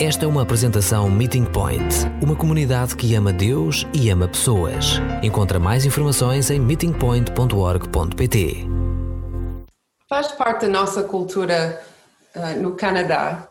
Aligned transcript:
Esta 0.00 0.26
é 0.26 0.28
uma 0.28 0.42
apresentação 0.42 1.10
Meeting 1.10 1.44
Point, 1.44 2.06
uma 2.22 2.36
comunidade 2.36 2.94
que 2.94 3.16
ama 3.16 3.32
Deus 3.32 3.84
e 3.92 4.08
ama 4.10 4.28
pessoas. 4.28 5.00
Encontra 5.24 5.58
mais 5.58 5.84
informações 5.84 6.52
em 6.52 6.60
meetingpoint.org.pt. 6.60 8.64
Faz 10.08 10.28
parte 10.28 10.66
da 10.66 10.68
nossa 10.68 11.02
cultura 11.02 11.82
uh, 12.36 12.62
no 12.62 12.76
Canadá. 12.76 13.48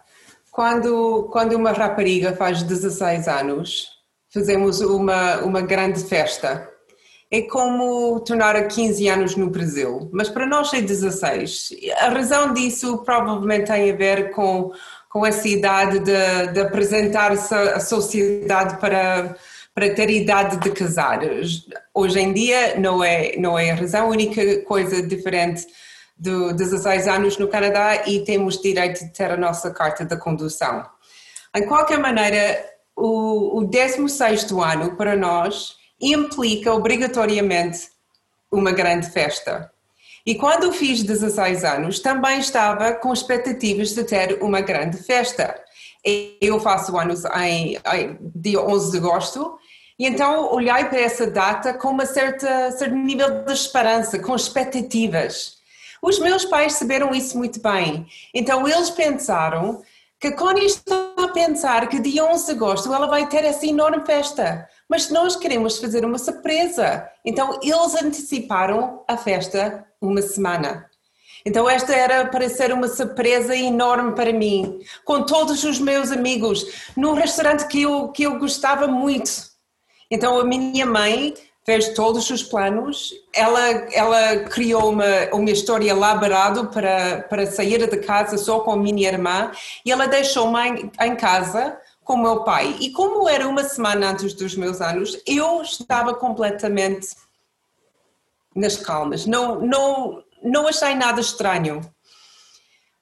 Quando, 0.50 1.28
quando 1.34 1.54
uma 1.54 1.74
rapariga 1.74 2.34
faz 2.34 2.64
16 2.64 3.28
anos, 3.28 3.90
fazemos 4.34 4.80
uma, 4.80 5.42
uma 5.42 5.60
grande 5.60 6.00
festa. 6.00 6.66
É 7.30 7.42
como 7.42 8.22
tornar 8.22 8.56
a 8.56 8.64
15 8.64 9.10
anos 9.10 9.36
no 9.36 9.50
Brasil, 9.50 10.10
mas 10.14 10.30
para 10.30 10.46
nós 10.46 10.74
é 10.74 10.80
16. 10.80 11.72
A 12.00 12.08
razão 12.08 12.54
disso 12.54 13.00
provavelmente 13.00 13.68
tem 13.68 13.92
a 13.92 13.96
ver 13.98 14.32
com 14.32 14.72
com 15.18 15.26
essa 15.26 15.48
idade 15.48 15.98
de, 15.98 16.54
de 16.54 16.60
apresentar-se 16.60 17.52
à 17.52 17.80
sociedade 17.80 18.80
para, 18.80 19.36
para 19.74 19.90
ter 19.96 20.12
idade 20.12 20.58
de 20.58 20.70
casar. 20.70 21.22
Hoje 21.92 22.20
em 22.20 22.32
dia 22.32 22.80
não 22.80 23.04
é, 23.04 23.36
não 23.36 23.58
é 23.58 23.72
a 23.72 23.76
razão, 23.76 24.06
a 24.06 24.10
única 24.10 24.62
coisa 24.62 25.02
diferente 25.02 25.66
de 26.16 26.54
16 26.54 27.08
anos 27.08 27.38
no 27.40 27.48
Canadá 27.48 28.04
e 28.06 28.24
temos 28.24 28.62
direito 28.62 29.06
de 29.06 29.12
ter 29.12 29.32
a 29.32 29.38
nossa 29.38 29.72
carta 29.72 30.06
de 30.06 30.16
condução. 30.18 30.86
Em 31.56 31.66
qualquer 31.66 31.98
maneira, 31.98 32.64
o, 32.96 33.58
o 33.58 33.66
16 33.66 34.52
ano 34.52 34.96
para 34.96 35.16
nós 35.16 35.78
implica 36.00 36.72
obrigatoriamente 36.72 37.90
uma 38.52 38.72
grande 38.72 39.10
festa. 39.10 39.72
E 40.28 40.36
quando 40.36 40.74
fiz 40.74 41.04
16 41.04 41.64
anos, 41.64 42.02
também 42.02 42.40
estava 42.40 42.92
com 42.92 43.14
expectativas 43.14 43.94
de 43.94 44.04
ter 44.04 44.44
uma 44.44 44.60
grande 44.60 44.98
festa. 44.98 45.58
Eu 46.42 46.60
faço 46.60 46.98
anos 46.98 47.24
em, 47.24 47.78
em 47.78 48.18
dia 48.36 48.60
11 48.60 48.92
de 48.92 48.98
agosto, 48.98 49.58
e 49.98 50.06
então 50.06 50.54
olhei 50.54 50.84
para 50.84 51.00
essa 51.00 51.28
data 51.28 51.74
com 51.74 51.92
uma 51.92 52.06
certa 52.06 52.74
certo 52.74 52.94
nível 52.94 53.46
de 53.46 53.54
esperança, 53.54 54.20
com 54.20 54.36
expectativas. 54.36 55.60
Os 56.02 56.20
meus 56.20 56.44
pais 56.44 56.74
saberam 56.74 57.16
isso 57.16 57.38
muito 57.38 57.62
bem. 57.62 58.06
Então 58.34 58.68
eles 58.68 58.90
pensaram 58.90 59.82
que 60.20 60.32
quando 60.32 60.60
estão 60.60 61.14
a 61.20 61.30
pensar 61.30 61.88
que 61.88 62.02
dia 62.02 62.26
11 62.26 62.48
de 62.48 62.52
agosto 62.52 62.94
ela 62.94 63.08
vai 63.08 63.30
ter 63.30 63.46
essa 63.46 63.66
enorme 63.66 64.06
festa, 64.06 64.68
mas 64.90 65.10
nós 65.10 65.38
queremos 65.38 65.78
fazer 65.78 66.04
uma 66.04 66.18
surpresa. 66.18 67.10
Então 67.24 67.62
eles 67.64 67.96
anteciparam 67.96 69.06
a 69.08 69.16
festa 69.16 69.87
uma 70.02 70.22
semana. 70.22 70.90
Então 71.46 71.70
esta 71.70 71.94
era 71.94 72.26
para 72.28 72.50
ser 72.50 72.74
uma 72.74 72.88
surpresa 72.88 73.56
enorme 73.56 74.14
para 74.14 74.34
mim, 74.34 74.80
com 75.06 75.24
todos 75.24 75.64
os 75.64 75.80
meus 75.80 76.12
amigos, 76.12 76.92
num 76.96 77.14
restaurante 77.14 77.68
que 77.68 77.84
eu, 77.84 78.10
que 78.10 78.24
eu 78.24 78.38
gostava 78.38 78.88
muito. 78.88 79.32
Então 80.12 80.40
a 80.40 80.44
minha 80.44 80.86
mãe 80.86 81.34
fez 81.66 81.90
todos 81.90 82.30
os 82.30 82.44
planos, 82.44 83.14
ela, 83.36 83.62
ela 83.92 84.38
criou 84.46 84.90
uma, 84.90 85.04
uma 85.34 85.50
história 85.50 85.90
elaborada 85.90 86.66
para, 86.66 87.24
para 87.24 87.46
sair 87.46 87.86
de 87.90 87.98
casa 87.98 88.38
só 88.38 88.62
com 88.62 88.72
a 88.72 88.78
minha 88.78 89.10
irmã 89.10 89.52
e 89.86 89.92
ela 89.92 90.08
deixou-me 90.08 90.90
em, 91.02 91.16
casa 91.18 91.78
com 92.06 92.16
meu 92.16 92.46
pai. 92.46 92.78
E 92.80 92.92
como 92.92 93.28
era 93.28 93.46
uma 93.46 93.66
semana 93.66 94.12
antes 94.12 94.34
dos 94.34 94.56
meus 94.56 94.80
anos, 94.80 95.22
eu 95.28 95.62
estava 95.62 96.14
completamente 96.14 97.08
nas 98.58 98.76
calmas. 98.76 99.26
Não, 99.26 99.62
não, 99.62 100.24
não 100.44 100.68
achei 100.68 100.96
nada 100.96 101.22
estranho. 101.22 101.82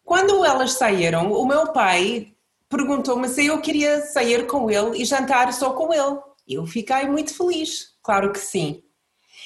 Quando 0.03 0.45
elas 0.45 0.73
saíram, 0.73 1.31
o 1.31 1.45
meu 1.45 1.71
pai 1.71 2.33
perguntou-me 2.69 3.27
se 3.27 3.45
eu 3.45 3.59
queria 3.61 4.01
sair 4.01 4.45
com 4.45 4.69
ele 4.69 5.01
e 5.01 5.05
jantar 5.05 5.51
só 5.53 5.71
com 5.71 5.93
ele. 5.93 6.19
Eu 6.47 6.65
fiquei 6.67 7.07
muito 7.07 7.35
feliz, 7.35 7.95
claro 8.03 8.31
que 8.31 8.39
sim. 8.39 8.83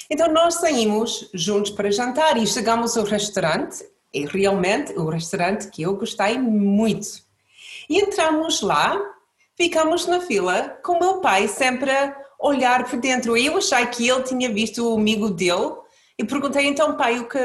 Então 0.09 0.27
nós 0.33 0.55
saímos 0.55 1.30
juntos 1.33 1.71
para 1.71 1.92
jantar 1.92 2.36
e 2.37 2.45
chegamos 2.45 2.98
ao 2.98 3.05
restaurante, 3.05 3.86
e 4.14 4.25
realmente 4.25 4.92
o 4.93 5.08
restaurante 5.08 5.69
que 5.69 5.83
eu 5.83 5.95
gostei 5.95 6.37
muito. 6.39 7.08
E 7.87 7.99
entramos 7.99 8.61
lá, 8.61 8.99
ficamos 9.55 10.08
na 10.08 10.19
fila, 10.19 10.77
com 10.83 10.93
o 10.93 10.99
meu 10.99 11.21
pai 11.21 11.48
sempre 11.48 11.92
a 11.92 12.15
olhar 12.39 12.89
por 12.89 12.99
dentro. 12.99 13.37
Eu 13.37 13.58
achei 13.58 13.86
que 13.87 14.09
ele 14.09 14.23
tinha 14.23 14.52
visto 14.52 14.83
o 14.83 14.98
amigo 14.98 15.30
dele 15.30 15.73
e 16.19 16.23
perguntei 16.25 16.67
então, 16.67 16.97
pai, 16.97 17.17
o 17.17 17.30
que, 17.30 17.39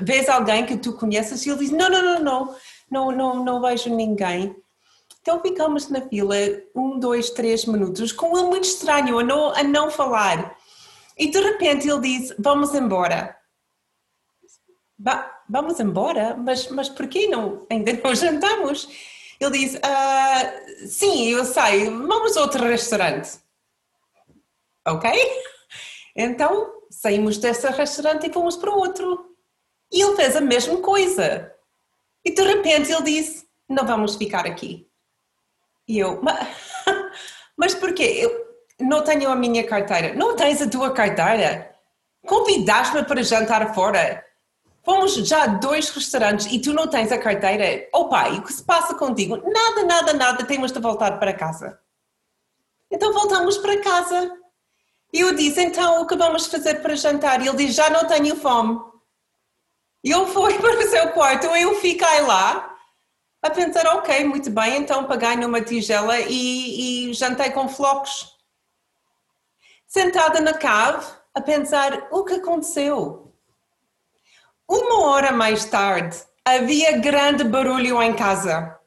vês 0.00 0.28
alguém 0.28 0.66
que 0.66 0.76
tu 0.76 0.92
conheces? 0.94 1.46
E 1.46 1.50
ele 1.50 1.60
disse, 1.60 1.72
não, 1.72 1.88
não, 1.88 2.02
não, 2.02 2.20
não, 2.20 2.56
não, 2.90 3.12
não, 3.12 3.44
não 3.44 3.60
vejo 3.60 3.94
ninguém. 3.94 4.56
Então 5.20 5.40
ficamos 5.40 5.88
na 5.88 6.00
fila 6.00 6.34
um, 6.74 6.98
dois, 6.98 7.30
três 7.30 7.64
minutos, 7.64 8.10
com 8.10 8.36
ele 8.36 8.48
muito 8.48 8.64
estranho, 8.64 9.20
a 9.20 9.22
não, 9.22 9.54
a 9.54 9.62
não 9.62 9.88
falar. 9.88 10.58
E 11.16 11.30
de 11.30 11.38
repente 11.38 11.88
ele 11.88 12.00
diz, 12.00 12.34
vamos 12.40 12.74
embora. 12.74 13.36
vamos 15.48 15.78
embora? 15.78 16.36
Mas, 16.36 16.66
mas 16.70 16.88
porquê 16.88 17.28
não? 17.28 17.64
Ainda 17.70 17.92
não 18.02 18.16
jantamos. 18.16 18.88
Ele 19.38 19.58
diz, 19.60 19.78
ah, 19.80 20.52
sim, 20.88 21.28
eu 21.28 21.44
sei, 21.44 21.84
vamos 21.88 22.36
a 22.36 22.40
outro 22.40 22.64
restaurante. 22.64 23.38
Ok? 24.88 25.08
Então 26.14 26.81
saímos 26.92 27.38
desse 27.38 27.66
restaurante 27.68 28.26
e 28.26 28.32
fomos 28.32 28.56
para 28.56 28.70
outro. 28.70 29.34
E 29.90 30.02
ele 30.02 30.16
fez 30.16 30.36
a 30.36 30.40
mesma 30.40 30.78
coisa. 30.78 31.52
E 32.24 32.32
de 32.32 32.42
repente 32.42 32.92
ele 32.92 33.02
disse: 33.02 33.46
Não 33.68 33.86
vamos 33.86 34.16
ficar 34.16 34.46
aqui. 34.46 34.88
E 35.88 35.98
eu, 35.98 36.20
mas, 36.22 36.48
mas 37.56 37.74
porquê? 37.74 38.18
Eu 38.20 38.52
não 38.80 39.02
tenho 39.02 39.30
a 39.30 39.36
minha 39.36 39.66
carteira. 39.66 40.14
Não 40.14 40.36
tens 40.36 40.60
a 40.62 40.68
tua 40.68 40.92
carteira? 40.92 41.74
Convidaste-me 42.26 43.04
para 43.04 43.22
jantar 43.22 43.74
fora. 43.74 44.24
Fomos 44.84 45.14
já 45.14 45.44
a 45.44 45.46
dois 45.46 45.90
restaurantes 45.90 46.46
e 46.46 46.58
tu 46.58 46.72
não 46.72 46.88
tens 46.88 47.12
a 47.12 47.18
carteira. 47.18 47.88
Oh 47.94 48.08
pai, 48.08 48.38
o 48.38 48.42
que 48.42 48.52
se 48.52 48.64
passa 48.64 48.94
contigo? 48.94 49.36
Nada, 49.36 49.84
nada, 49.84 50.12
nada, 50.12 50.44
temos 50.44 50.72
de 50.72 50.80
voltar 50.80 51.18
para 51.18 51.32
casa. 51.32 51.78
Então 52.90 53.12
voltamos 53.12 53.58
para 53.58 53.80
casa. 53.80 54.41
E 55.12 55.20
eu 55.20 55.34
disse, 55.34 55.60
então 55.62 56.00
o 56.00 56.06
que 56.06 56.16
vamos 56.16 56.46
fazer 56.46 56.80
para 56.80 56.96
jantar? 56.96 57.40
Ele 57.40 57.54
diz, 57.56 57.74
já 57.74 57.90
não 57.90 58.06
tenho 58.06 58.34
fome. 58.36 58.80
E 60.02 60.10
eu 60.10 60.26
fui 60.26 60.56
para 60.58 60.78
o 60.78 60.88
seu 60.88 61.10
quarto, 61.10 61.46
eu 61.46 61.74
fiquei 61.80 62.20
lá 62.22 62.74
a 63.42 63.50
pensar, 63.50 63.86
ok, 63.96 64.24
muito 64.24 64.50
bem, 64.50 64.78
então 64.78 65.04
paguei 65.04 65.36
numa 65.36 65.60
tigela 65.60 66.18
e, 66.20 67.10
e 67.10 67.12
jantei 67.12 67.50
com 67.50 67.68
flocos. 67.68 68.32
Sentada 69.86 70.40
na 70.40 70.54
cave, 70.54 71.04
a 71.34 71.40
pensar, 71.40 72.08
o 72.10 72.24
que 72.24 72.34
aconteceu? 72.34 73.34
Uma 74.68 75.06
hora 75.06 75.32
mais 75.32 75.64
tarde, 75.64 76.16
havia 76.44 76.98
grande 76.98 77.44
barulho 77.44 78.00
em 78.00 78.14
casa. 78.14 78.78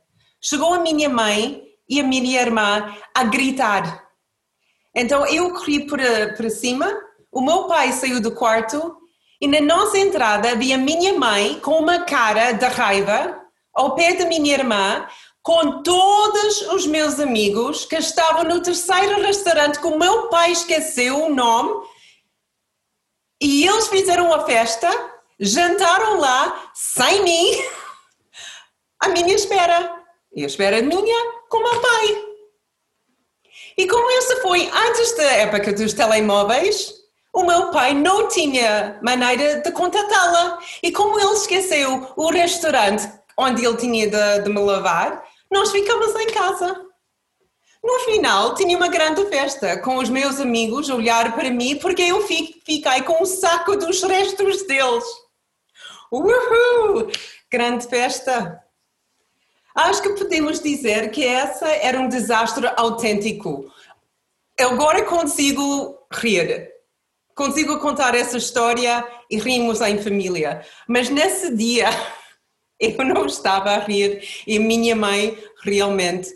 Chegou 0.41 0.73
a 0.73 0.79
minha 0.79 1.09
mãe 1.09 1.63
e 1.87 1.99
a 1.99 2.03
minha 2.03 2.41
irmã 2.41 2.95
a 3.13 3.23
gritar. 3.25 4.04
Então 4.95 5.25
eu 5.27 5.51
corri 5.51 5.85
para, 5.85 6.33
para 6.33 6.49
cima, 6.49 6.91
o 7.31 7.41
meu 7.41 7.65
pai 7.65 7.91
saiu 7.91 8.21
do 8.21 8.31
quarto 8.31 8.95
e 9.41 9.47
na 9.47 9.59
nossa 9.59 9.97
entrada 9.97 10.51
havia 10.51 10.77
minha 10.77 11.13
mãe 11.13 11.59
com 11.59 11.77
uma 11.77 12.05
cara 12.05 12.53
de 12.53 12.65
raiva 12.65 13.41
ao 13.73 13.93
pé 13.93 14.13
da 14.13 14.25
minha 14.25 14.53
irmã, 14.53 15.05
com 15.43 15.83
todos 15.83 16.61
os 16.71 16.87
meus 16.87 17.19
amigos 17.19 17.85
que 17.85 17.97
estavam 17.97 18.45
no 18.45 18.61
terceiro 18.61 19.21
restaurante 19.21 19.79
que 19.79 19.85
o 19.85 19.99
meu 19.99 20.29
pai 20.29 20.53
esqueceu 20.53 21.25
o 21.25 21.35
nome 21.35 21.85
e 23.41 23.67
eles 23.67 23.87
fizeram 23.89 24.27
uma 24.27 24.45
festa, 24.45 24.89
jantaram 25.39 26.19
lá 26.19 26.71
sem 26.73 27.21
mim, 27.23 27.51
à 28.99 29.09
minha 29.09 29.35
espera. 29.35 30.03
E 30.33 30.43
a 30.43 30.47
espera 30.47 30.81
minha 30.81 31.31
com 31.49 31.57
o 31.57 31.63
meu 31.63 31.81
pai. 31.81 32.24
E 33.77 33.87
como 33.87 34.09
essa 34.17 34.37
foi 34.37 34.69
antes 34.73 35.15
da 35.17 35.23
época 35.23 35.73
dos 35.73 35.93
telemóveis, 35.93 36.93
o 37.33 37.43
meu 37.43 37.71
pai 37.71 37.93
não 37.93 38.29
tinha 38.29 38.97
maneira 39.03 39.59
de 39.61 39.71
contatá-la. 39.71 40.59
E 40.81 40.91
como 40.91 41.19
ele 41.19 41.33
esqueceu 41.33 42.07
o 42.15 42.31
restaurante 42.31 43.11
onde 43.37 43.65
ele 43.65 43.75
tinha 43.75 44.09
de, 44.09 44.43
de 44.43 44.49
me 44.49 44.59
lavar, 44.59 45.21
nós 45.51 45.71
ficamos 45.71 46.15
em 46.15 46.27
casa. 46.27 46.85
No 47.83 47.99
final, 47.99 48.55
tinha 48.55 48.75
uma 48.75 48.87
grande 48.87 49.23
festa, 49.25 49.79
com 49.81 49.97
os 49.97 50.09
meus 50.09 50.39
amigos 50.39 50.89
olhar 50.89 51.35
para 51.35 51.51
mim, 51.51 51.75
porque 51.75 52.01
eu 52.01 52.25
fiquei 52.25 53.01
com 53.03 53.21
o 53.21 53.25
saco 53.27 53.75
dos 53.75 54.01
restos 54.01 54.63
deles. 54.63 55.03
Uhul! 56.11 57.11
Grande 57.51 57.85
festa! 57.87 58.64
Acho 59.75 60.01
que 60.01 60.13
podemos 60.13 60.61
dizer 60.61 61.11
que 61.11 61.25
essa 61.25 61.67
era 61.67 61.99
um 61.99 62.07
desastre 62.07 62.65
autêntico. 62.77 63.69
Eu 64.57 64.69
agora 64.69 65.03
consigo 65.03 65.99
rir, 66.13 66.71
consigo 67.35 67.77
contar 67.79 68.15
essa 68.15 68.37
história 68.37 69.05
e 69.29 69.37
rimos 69.37 69.81
em 69.81 70.01
família, 70.01 70.65
mas 70.87 71.09
nesse 71.09 71.53
dia 71.53 71.89
eu 72.79 73.03
não 73.03 73.25
estava 73.25 73.71
a 73.71 73.79
rir 73.79 74.25
e 74.47 74.57
minha 74.59 74.95
mãe 74.95 75.37
realmente 75.61 76.33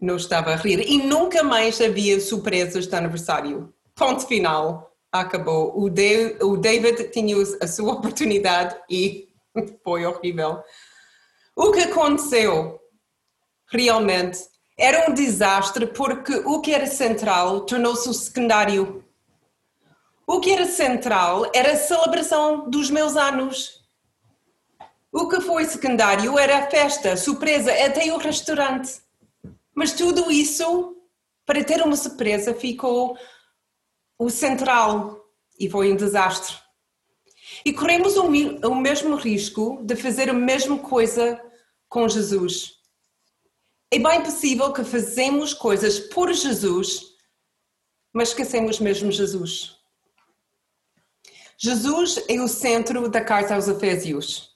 não 0.00 0.16
estava 0.16 0.52
a 0.52 0.56
rir. 0.56 0.80
E 0.80 0.96
nunca 0.96 1.42
mais 1.42 1.78
havia 1.82 2.18
surpresas 2.18 2.86
de 2.86 2.96
aniversário. 2.96 3.70
Ponto 3.94 4.26
final. 4.26 4.88
Acabou. 5.12 5.72
O, 5.76 5.86
o 5.86 6.56
David 6.56 7.10
tinha 7.10 7.36
a 7.60 7.66
sua 7.66 7.92
oportunidade 7.94 8.76
e 8.88 9.28
foi 9.84 10.06
horrível. 10.06 10.62
O 11.56 11.72
que 11.72 11.80
aconteceu 11.80 12.77
realmente 13.70 14.38
era 14.78 15.10
um 15.10 15.14
desastre 15.14 15.86
porque 15.86 16.34
o 16.44 16.60
que 16.60 16.72
era 16.72 16.86
central 16.86 17.62
tornou-se 17.62 18.08
o 18.08 18.14
secundário. 18.14 19.04
O 20.26 20.40
que 20.40 20.52
era 20.52 20.66
central 20.66 21.50
era 21.54 21.72
a 21.72 21.76
celebração 21.76 22.70
dos 22.70 22.90
meus 22.90 23.16
anos. 23.16 23.82
O 25.10 25.28
que 25.28 25.40
foi 25.40 25.64
secundário 25.64 26.38
era 26.38 26.58
a 26.58 26.70
festa, 26.70 27.12
a 27.12 27.16
surpresa, 27.16 27.72
até 27.72 28.12
o 28.12 28.18
restaurante. 28.18 29.00
Mas 29.74 29.92
tudo 29.92 30.30
isso, 30.30 30.96
para 31.44 31.64
ter 31.64 31.82
uma 31.82 31.96
surpresa, 31.96 32.54
ficou 32.54 33.16
o 34.18 34.30
central 34.30 35.24
e 35.58 35.68
foi 35.68 35.92
um 35.92 35.96
desastre. 35.96 36.56
E 37.64 37.72
corremos 37.72 38.16
o, 38.16 38.26
o 38.26 38.74
mesmo 38.74 39.16
risco 39.16 39.80
de 39.82 39.96
fazer 39.96 40.28
a 40.30 40.34
mesma 40.34 40.78
coisa 40.78 41.40
com 41.88 42.08
Jesus. 42.08 42.77
É 43.90 43.98
bem 43.98 44.22
possível 44.22 44.70
que 44.72 44.84
fazemos 44.84 45.54
coisas 45.54 45.98
por 45.98 46.30
Jesus, 46.32 47.14
mas 48.12 48.28
esquecemos 48.28 48.78
mesmo 48.78 49.10
Jesus. 49.10 49.76
Jesus 51.56 52.22
é 52.28 52.40
o 52.40 52.46
centro 52.46 53.08
da 53.08 53.22
carta 53.22 53.54
aos 53.54 53.66
Efésios. 53.66 54.50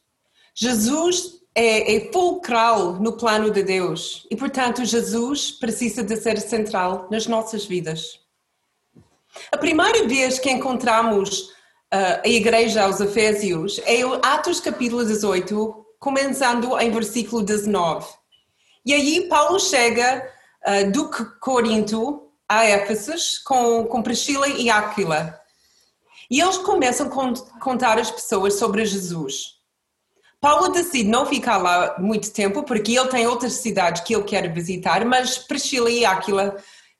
Jesus 0.55 1.41
é, 1.55 1.97
é 1.97 2.13
fulcral 2.13 2.95
no 3.01 3.15
plano 3.15 3.51
de 3.51 3.63
Deus 3.63 4.27
e, 4.31 4.37
portanto, 4.37 4.85
Jesus 4.85 5.51
precisa 5.51 6.03
de 6.03 6.17
ser 6.17 6.39
central 6.39 7.09
nas 7.11 7.27
nossas 7.27 7.65
vidas. 7.65 8.21
A 9.51 9.57
primeira 9.57 10.07
vez 10.07 10.39
que 10.39 10.51
encontramos 10.51 11.49
uh, 11.93 12.21
a 12.23 12.29
igreja 12.29 12.85
aos 12.85 13.01
Efésios 13.01 13.81
é 13.87 14.05
o 14.05 14.15
Atos 14.23 14.61
capítulo 14.61 15.05
18, 15.07 15.87
começando 15.99 16.79
em 16.79 16.91
versículo 16.91 17.43
19. 17.43 18.22
E 18.85 18.93
aí 18.93 19.29
Paulo 19.29 19.61
chega 19.61 20.29
uh, 20.67 20.91
do 20.91 21.11
Corinto 21.41 22.29
a 22.49 22.65
Éfeso 22.65 23.43
com, 23.45 23.85
com 23.87 24.03
Priscila 24.03 24.49
e 24.49 24.69
Áquila. 24.69 25.39
E 26.31 26.41
eles 26.41 26.59
começam 26.59 27.07
a 27.07 27.61
contar 27.61 27.99
às 27.99 28.11
pessoas 28.11 28.55
sobre 28.55 28.85
Jesus. 28.85 29.63
Paulo 30.41 30.71
decide 30.71 31.09
não 31.09 31.25
ficar 31.25 31.59
lá 31.59 31.95
muito 31.99 32.33
tempo 32.33 32.65
porque 32.65 32.99
ele 32.99 33.09
tem 33.09 33.27
outras 33.27 33.55
cidades 33.55 34.03
que 34.03 34.15
ele 34.15 34.25
quer 34.25 34.53
visitar, 34.53 35.05
mas 35.05 35.39
Priscila 35.39 35.89
e 35.89 36.05
Áquila 36.05 36.57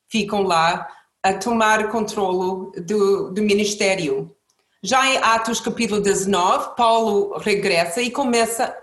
ficam 0.09 0.43
lá 0.43 0.87
a 1.23 1.35
tomar 1.35 1.89
controle 1.91 2.71
do, 2.83 3.31
do 3.31 3.43
ministério. 3.43 4.35
Já 4.83 5.07
em 5.07 5.17
Atos 5.19 5.61
capítulo 5.61 6.01
19, 6.01 6.77
Paulo 6.77 7.39
regressa 7.39 8.01
e 8.01 8.11
começa 8.11 8.65
a 8.65 8.75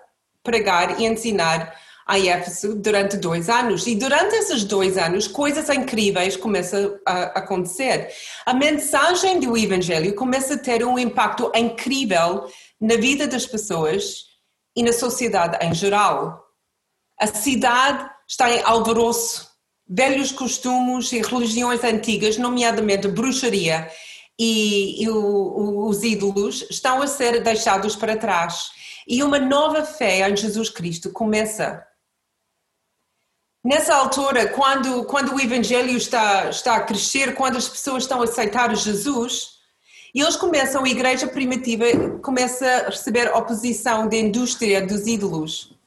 pregar 0.44 1.00
e 1.00 1.06
ensinar 1.06 1.74
a 2.10 2.18
Éfeso 2.20 2.74
durante 2.74 3.18
dois 3.18 3.50
anos. 3.50 3.86
E 3.86 3.94
durante 3.94 4.34
esses 4.36 4.64
dois 4.64 4.98
anos, 4.98 5.28
coisas 5.28 5.70
incríveis 5.70 6.36
começam 6.36 7.00
a 7.06 7.26
acontecer. 7.40 8.10
A 8.48 8.52
mensagem 8.52 9.40
do 9.40 9.56
Evangelho 9.56 10.16
começa 10.16 10.56
a 10.56 10.58
ter 10.58 10.84
um 10.84 10.98
impacto 10.98 11.52
incrível 11.56 12.50
na 12.82 12.96
vida 12.96 13.28
das 13.28 13.46
pessoas 13.46 14.26
e 14.76 14.82
na 14.82 14.92
sociedade 14.92 15.64
em 15.64 15.72
geral. 15.72 16.44
A 17.20 17.28
cidade 17.28 18.10
está 18.28 18.50
em 18.50 18.64
alvoroço, 18.64 19.48
velhos 19.88 20.32
costumes 20.32 21.12
e 21.12 21.22
religiões 21.22 21.84
antigas, 21.84 22.38
nomeadamente 22.38 23.08
bruxaria 23.08 23.88
e, 24.40 25.04
e 25.04 25.10
o, 25.10 25.88
os 25.88 26.04
ídolos, 26.04 26.66
estão 26.72 27.04
a 27.04 27.08
ser 27.08 27.44
deixados 27.44 27.96
para 27.96 28.18
trás. 28.18 28.72
E 29.08 29.22
uma 29.22 29.38
nova 29.38 29.84
fé 29.84 30.28
em 30.28 30.36
Jesus 30.36 30.72
Cristo 30.72 31.12
começa. 31.12 31.88
Nessa 33.64 33.94
altura, 33.94 34.48
quando, 34.48 35.04
quando 35.04 35.36
o 35.36 35.40
Evangelho 35.40 35.98
está, 35.98 36.50
está 36.50 36.78
a 36.78 36.82
crescer, 36.82 37.36
quando 37.36 37.58
as 37.58 37.68
pessoas 37.68 38.04
estão 38.04 38.22
a 38.22 38.24
aceitar 38.24 38.74
Jesus, 38.74 39.60
eles 40.16 40.38
começam, 40.38 40.86
a 40.86 40.90
igreja 40.90 41.28
primitiva 41.28 41.86
começa 42.24 42.66
a 42.66 42.90
receber 42.90 43.30
oposição 43.36 44.08
da 44.08 44.16
indústria 44.16 44.86
dos 44.86 45.06
ídolos. 45.06 45.78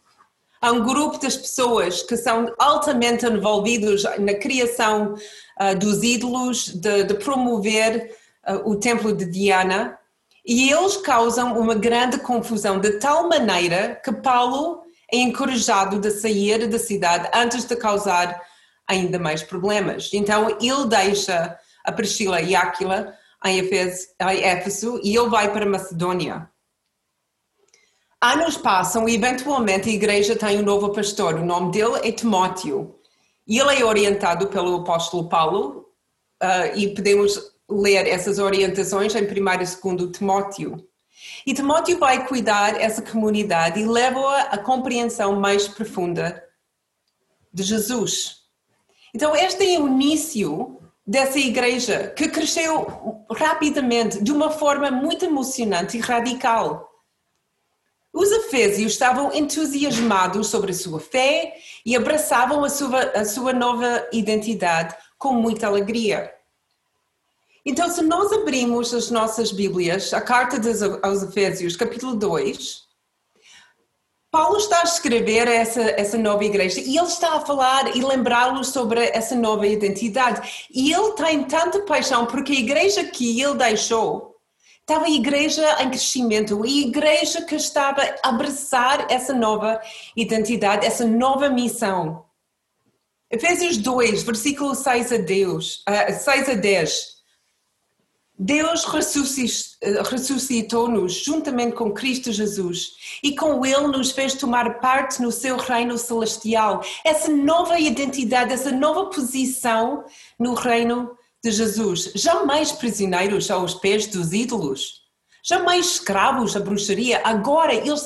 Há 0.60 0.70
um 0.70 0.84
grupo 0.84 1.19
das 1.19 1.34
pessoas 1.34 2.02
que 2.02 2.16
são 2.16 2.52
altamente 2.58 3.24
envolvidos 3.24 4.04
na 4.19 4.34
criação 4.34 5.14
uh, 5.14 5.76
dos 5.76 6.02
ídolos, 6.02 6.69
de, 6.69 7.04
de 7.04 7.14
promover 7.14 8.14
uh, 8.46 8.70
o 8.70 8.76
templo 8.76 9.14
de 9.14 9.24
Diana, 9.24 9.98
e 10.44 10.70
eles 10.70 10.98
causam 10.98 11.58
uma 11.58 11.74
grande 11.74 12.19
confusão, 12.19 12.78
de 12.78 12.98
tal 12.98 13.30
maneira 13.30 13.98
que 14.04 14.12
Paulo 14.12 14.81
é 15.12 15.19
encorajado 15.19 15.99
de 15.99 16.11
sair 16.11 16.67
da 16.67 16.79
cidade 16.79 17.29
antes 17.35 17.64
de 17.64 17.76
causar 17.76 18.41
ainda 18.88 19.19
mais 19.19 19.43
problemas. 19.43 20.11
Então 20.12 20.56
ele 20.61 20.87
deixa 20.87 21.59
a 21.85 21.93
Priscila 21.93 22.41
e 22.41 22.56
Áquila 22.56 23.14
em 23.44 23.59
Éfeso 23.59 25.00
e 25.03 25.17
ele 25.17 25.29
vai 25.29 25.53
para 25.53 25.67
Macedônia. 25.67 26.49
Anos 28.20 28.56
passam 28.56 29.09
e 29.09 29.17
eventualmente 29.17 29.88
a 29.88 29.93
igreja 29.93 30.37
tem 30.37 30.61
um 30.61 30.62
novo 30.62 30.93
pastor. 30.93 31.35
O 31.35 31.44
nome 31.44 31.73
dele 31.73 32.00
é 32.05 32.12
Timóteo. 32.12 32.94
E 33.47 33.58
ele 33.58 33.81
é 33.81 33.85
orientado 33.85 34.47
pelo 34.47 34.76
apóstolo 34.76 35.29
Paulo 35.29 35.88
uh, 36.41 36.76
e 36.76 36.94
podemos 36.94 37.53
ler 37.69 38.06
essas 38.06 38.38
orientações 38.38 39.15
em 39.17 39.23
1 39.23 39.26
e 39.26 39.97
2 39.97 40.17
Timóteo. 40.17 40.88
E 41.47 41.53
Timóteo 41.53 41.99
vai 41.99 42.27
cuidar 42.27 42.75
dessa 42.75 43.03
comunidade 43.03 43.81
e 43.81 43.87
leva-a 43.87 44.43
à 44.43 44.59
compreensão 44.59 45.41
mais 45.41 45.67
profunda 45.67 46.43
de 47.53 47.62
Jesus. 47.62 48.43
Então, 49.15 49.37
este 49.37 49.75
é 49.75 49.79
o 49.79 49.87
início 49.87 50.79
dessa 51.06 51.39
igreja 51.39 52.12
que 52.17 52.29
cresceu 52.29 53.25
rapidamente, 53.31 54.23
de 54.23 54.33
uma 54.33 54.50
forma 54.50 54.91
muito 54.91 55.25
emocionante 55.25 55.97
e 55.97 56.00
radical. 56.00 56.89
Os 58.12 58.31
efésios 58.31 58.93
estavam 58.93 59.33
entusiasmados 59.35 60.49
sobre 60.49 60.71
a 60.71 60.75
sua 60.75 61.00
fé 61.00 61.55
e 61.85 61.97
abraçavam 61.97 62.62
a 62.62 62.69
sua, 62.69 63.00
a 63.00 63.25
sua 63.25 63.53
nova 63.53 64.06
identidade 64.12 64.94
com 65.19 65.32
muita 65.32 65.67
alegria. 65.67 66.32
Então, 67.64 67.88
se 67.88 68.02
nós 68.02 68.32
abrimos 68.32 68.92
as 68.92 69.08
nossas 69.08 69.52
Bíblias, 69.52 70.12
a 70.12 70.20
carta 70.20 70.56
aos 71.02 71.22
Efésios, 71.22 71.76
capítulo 71.76 72.16
2, 72.16 72.82
Paulo 74.32 74.56
está 74.56 74.81
a 74.81 74.84
escrever 74.84 75.46
essa, 75.46 75.82
essa 75.82 76.19
nova 76.19 76.42
igreja 76.42 76.81
e 76.81 76.96
ele 76.96 77.06
está 77.06 77.34
a 77.34 77.40
falar 77.40 77.94
e 77.94 78.02
lembrá-los 78.02 78.69
sobre 78.69 79.04
essa 79.10 79.36
nova 79.36 79.66
identidade. 79.66 80.69
E 80.72 80.92
ele 80.92 81.12
tem 81.12 81.44
tanta 81.44 81.82
paixão 81.82 82.26
porque 82.26 82.52
a 82.52 82.58
igreja 82.58 83.04
que 83.04 83.40
ele 83.40 83.54
deixou 83.54 84.34
estava 84.81 85.04
a 85.04 85.10
igreja 85.10 85.82
em 85.82 85.90
crescimento, 85.90 86.64
a 86.64 86.66
igreja 86.66 87.42
que 87.42 87.54
estava 87.54 88.02
a 88.02 88.31
abraçar 88.31 89.06
essa 89.08 89.32
nova 89.32 89.81
identidade, 90.16 90.84
essa 90.84 91.06
nova 91.06 91.48
missão. 91.48 92.24
Efésios 93.31 93.76
2, 93.76 94.24
versículo 94.24 94.74
6 94.74 95.12
a, 95.12 95.16
Deus, 95.19 95.84
6 96.24 96.48
a 96.48 96.54
10. 96.54 97.11
Deus 98.44 98.84
ressuscitou-nos 100.11 101.13
juntamente 101.13 101.77
com 101.77 101.93
Cristo 101.93 102.32
Jesus 102.32 102.94
e 103.22 103.37
com 103.37 103.65
Ele 103.65 103.87
nos 103.87 104.11
fez 104.11 104.34
tomar 104.34 104.81
parte 104.81 105.22
no 105.22 105.31
seu 105.31 105.56
reino 105.56 105.96
celestial. 105.96 106.82
Essa 107.05 107.31
nova 107.31 107.79
identidade, 107.79 108.53
essa 108.53 108.72
nova 108.72 109.06
posição 109.11 110.05
no 110.37 110.55
reino 110.55 111.17
de 111.43 111.53
Jesus. 111.53 112.11
Jamais 112.17 112.72
prisioneiros 112.72 113.49
aos 113.49 113.75
pés 113.75 114.08
dos 114.08 114.32
ídolos, 114.32 115.03
jamais 115.44 115.87
escravos 115.87 116.56
à 116.56 116.61
bruxaria. 116.61 117.22
Agora 117.25 117.72
eles 117.72 118.05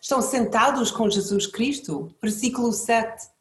estão 0.00 0.22
sentados 0.22 0.90
com 0.90 1.10
Jesus 1.10 1.46
Cristo. 1.46 2.10
Versículo 2.22 2.72
7 2.72 3.33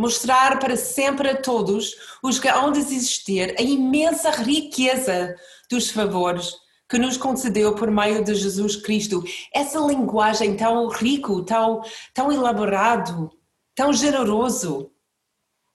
mostrar 0.00 0.58
para 0.58 0.78
sempre 0.78 1.28
a 1.28 1.36
todos 1.36 1.94
os 2.22 2.38
que 2.38 2.48
hão 2.48 2.72
de 2.72 2.78
existir 2.78 3.54
a 3.58 3.62
imensa 3.62 4.30
riqueza 4.30 5.36
dos 5.70 5.90
favores 5.90 6.54
que 6.88 6.96
nos 6.96 7.18
concedeu 7.18 7.74
por 7.74 7.90
meio 7.90 8.24
de 8.24 8.34
Jesus 8.34 8.76
Cristo. 8.76 9.22
Essa 9.54 9.78
linguagem 9.78 10.56
tão 10.56 10.88
rico, 10.88 11.44
tão, 11.44 11.82
tão 12.14 12.32
elaborado, 12.32 13.30
tão 13.74 13.92
generoso. 13.92 14.90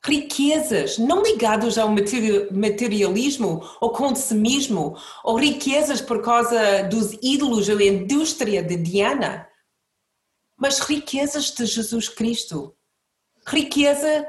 Riquezas, 0.04 0.98
não 0.98 1.22
ligadas 1.22 1.78
ao 1.78 1.90
materialismo 1.90 3.64
ou 3.80 3.92
consumismo, 3.92 4.98
ou 5.24 5.36
riquezas 5.36 6.02
por 6.02 6.24
causa 6.24 6.82
dos 6.84 7.14
ídolos 7.22 7.70
ou 7.70 7.80
indústria 7.80 8.64
de 8.64 8.76
Diana, 8.76 9.48
mas 10.58 10.80
riquezas 10.80 11.52
de 11.52 11.66
Jesus 11.66 12.10
Cristo 12.10 12.76
riqueza 13.48 14.28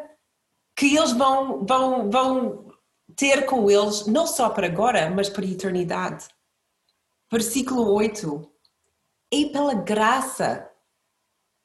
que 0.76 0.96
eles 0.96 1.12
vão, 1.12 1.64
vão, 1.64 2.10
vão 2.10 2.72
ter 3.14 3.46
com 3.46 3.70
eles, 3.70 4.06
não 4.06 4.26
só 4.26 4.50
para 4.50 4.66
agora, 4.66 5.10
mas 5.10 5.28
para 5.28 5.44
a 5.44 5.48
eternidade. 5.48 6.28
Versículo 7.30 7.92
8. 7.92 8.50
E 9.32 9.46
pela 9.46 9.74
graça 9.74 10.70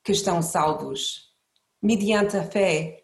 que 0.04 0.12
estão 0.12 0.42
salvos, 0.42 1.36
mediante 1.82 2.38
a 2.38 2.44
fé. 2.44 3.04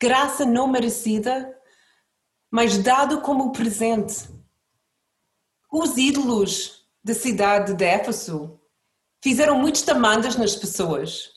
Graça 0.00 0.44
não 0.44 0.66
merecida, 0.66 1.56
mas 2.50 2.78
dado 2.78 3.20
como 3.20 3.52
presente. 3.52 4.28
Os 5.70 5.96
ídolos 5.96 6.88
da 7.04 7.14
cidade 7.14 7.74
de 7.74 7.84
Éfeso 7.84 8.60
fizeram 9.22 9.58
muitas 9.58 9.82
demandas 9.82 10.36
nas 10.36 10.56
pessoas. 10.56 11.35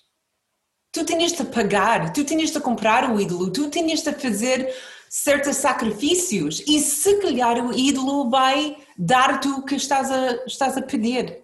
Tu 0.92 1.06
tinhas 1.06 1.34
de 1.34 1.44
pagar, 1.44 2.12
tu 2.14 2.24
tinhas 2.24 2.52
de 2.52 2.60
comprar 2.60 3.12
o 3.12 3.20
ídolo, 3.20 3.52
tu 3.52 3.70
tinhas 3.70 4.02
de 4.02 4.12
fazer 4.14 4.74
certos 5.10 5.58
sacrifícios 5.58 6.64
e 6.68 6.80
se 6.80 7.16
calhar 7.18 7.66
o 7.66 7.74
ídolo 7.74 8.30
vai 8.30 8.78
dar-te 8.98 9.48
o 9.48 9.64
que 9.64 9.76
estás 9.76 10.12
a, 10.12 10.46
estás 10.46 10.78
a 10.78 10.82
pedir. 10.82 11.44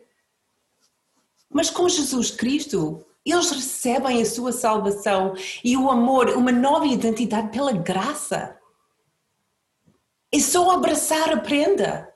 Mas 1.49 1.69
com 1.69 1.87
Jesus 1.87 2.31
Cristo, 2.31 3.05
eles 3.25 3.49
recebem 3.49 4.21
a 4.21 4.25
sua 4.25 4.51
salvação 4.51 5.33
e 5.63 5.75
o 5.75 5.89
amor, 5.89 6.29
uma 6.31 6.51
nova 6.51 6.85
identidade 6.85 7.49
pela 7.49 7.71
graça. 7.71 8.59
É 10.31 10.39
só 10.39 10.71
abraçar 10.71 11.31
a 11.31 11.37
prenda. 11.37 12.13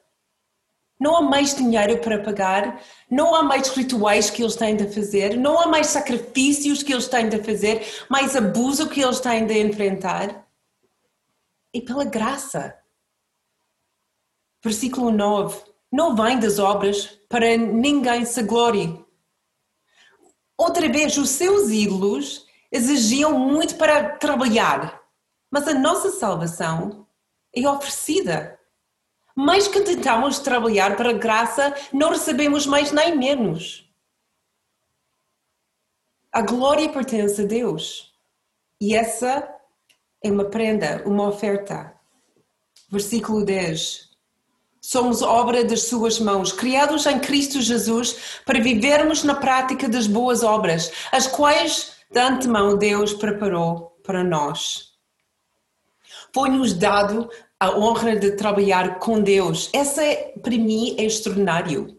Não 0.99 1.15
há 1.15 1.21
mais 1.21 1.55
dinheiro 1.55 1.99
para 1.99 2.21
pagar, 2.21 2.81
não 3.09 3.33
há 3.33 3.41
mais 3.41 3.69
rituais 3.69 4.29
que 4.29 4.43
eles 4.43 4.55
têm 4.55 4.75
de 4.75 4.93
fazer, 4.93 5.37
não 5.37 5.59
há 5.59 5.67
mais 5.67 5.87
sacrifícios 5.87 6.83
que 6.83 6.91
eles 6.91 7.07
têm 7.07 7.29
de 7.29 7.41
fazer, 7.41 8.05
mais 8.09 8.35
abuso 8.35 8.89
que 8.89 9.01
eles 9.01 9.21
têm 9.21 9.45
de 9.45 9.57
enfrentar. 9.61 10.45
E 11.73 11.81
pela 11.81 12.03
graça. 12.03 12.77
Versículo 14.61 15.09
9. 15.09 15.63
Não 15.89 16.15
vem 16.15 16.37
das 16.37 16.59
obras 16.59 17.05
para 17.29 17.55
ninguém 17.55 18.25
se 18.25 18.43
glorie. 18.43 19.03
Outra 20.57 20.89
vez, 20.89 21.17
os 21.17 21.29
seus 21.29 21.69
ídolos 21.69 22.45
exigiam 22.69 23.39
muito 23.39 23.75
para 23.75 24.17
trabalhar, 24.17 25.01
mas 25.49 25.65
a 25.67 25.73
nossa 25.73 26.11
salvação 26.11 27.07
é 27.55 27.67
oferecida. 27.67 28.58
Mais 29.39 29.69
que 29.69 29.79
tentamos 29.79 30.39
trabalhar 30.39 30.97
para 30.97 31.11
a 31.11 31.13
graça, 31.13 31.73
não 31.93 32.09
recebemos 32.09 32.65
mais 32.65 32.91
nem 32.91 33.17
menos. 33.17 33.89
A 36.29 36.41
glória 36.41 36.89
pertence 36.89 37.43
a 37.43 37.45
Deus. 37.45 38.13
E 38.81 38.93
essa 38.93 39.49
é 40.21 40.29
uma 40.29 40.43
prenda, 40.43 41.01
uma 41.05 41.29
oferta. 41.29 41.93
Versículo 42.89 43.45
10. 43.45 44.09
Somos 44.81 45.21
obra 45.21 45.63
das 45.63 45.83
suas 45.83 46.19
mãos, 46.19 46.51
criados 46.51 47.05
em 47.05 47.17
Cristo 47.17 47.61
Jesus 47.61 48.41
para 48.45 48.59
vivermos 48.59 49.23
na 49.23 49.35
prática 49.35 49.87
das 49.87 50.05
boas 50.05 50.43
obras, 50.43 50.91
as 51.13 51.27
quais 51.27 51.93
de 52.11 52.19
antemão 52.19 52.77
Deus 52.77 53.13
preparou 53.13 53.97
para 54.03 54.21
nós. 54.21 54.89
Foi-nos 56.33 56.73
dado 56.73 57.29
a 57.59 57.77
honra 57.77 58.15
de 58.15 58.31
trabalhar 58.31 58.99
com 58.99 59.21
Deus. 59.21 59.69
Essa 59.73 60.01
para 60.41 60.51
mim 60.51 60.95
é 60.97 61.03
extraordinário. 61.03 61.97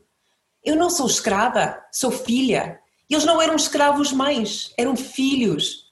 Eu 0.64 0.76
não 0.76 0.88
sou 0.88 1.06
escrava, 1.06 1.78
sou 1.92 2.10
filha. 2.10 2.80
Eles 3.08 3.24
não 3.24 3.42
eram 3.42 3.56
escravos 3.56 4.12
mais, 4.12 4.72
eram 4.78 4.96
filhos 4.96 5.90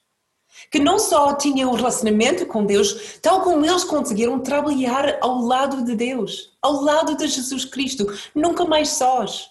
que 0.71 0.79
não 0.79 0.99
só 0.99 1.35
tinham 1.35 1.71
um 1.71 1.75
relacionamento 1.75 2.45
com 2.47 2.65
Deus, 2.65 3.19
tal 3.23 3.43
como 3.43 3.65
eles 3.65 3.85
conseguiram 3.85 4.41
trabalhar 4.41 5.19
ao 5.21 5.41
lado 5.41 5.85
de 5.85 5.95
Deus, 5.95 6.57
ao 6.61 6.83
lado 6.83 7.17
de 7.17 7.27
Jesus 7.29 7.65
Cristo, 7.65 8.07
nunca 8.35 8.65
mais 8.65 8.91
sós. 8.91 9.51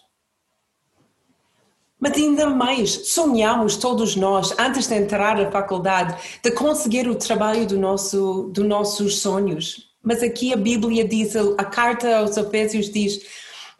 Mas 1.99 2.13
ainda 2.13 2.47
mais, 2.49 3.09
sonhamos 3.09 3.77
todos 3.77 4.15
nós, 4.15 4.53
antes 4.59 4.87
de 4.87 4.95
entrar 4.95 5.37
na 5.37 5.49
faculdade, 5.49 6.15
de 6.43 6.51
conseguir 6.51 7.07
o 7.07 7.15
trabalho 7.15 7.65
do 7.65 7.77
nosso, 7.79 8.51
dos 8.53 8.65
nossos 8.65 9.19
sonhos. 9.19 9.86
Mas 10.07 10.23
aqui 10.23 10.53
a 10.53 10.55
Bíblia 10.55 11.05
diz, 11.05 11.35
a 11.35 11.65
carta 11.65 12.19
aos 12.19 12.37
Efésios 12.37 12.89
diz 12.89 13.19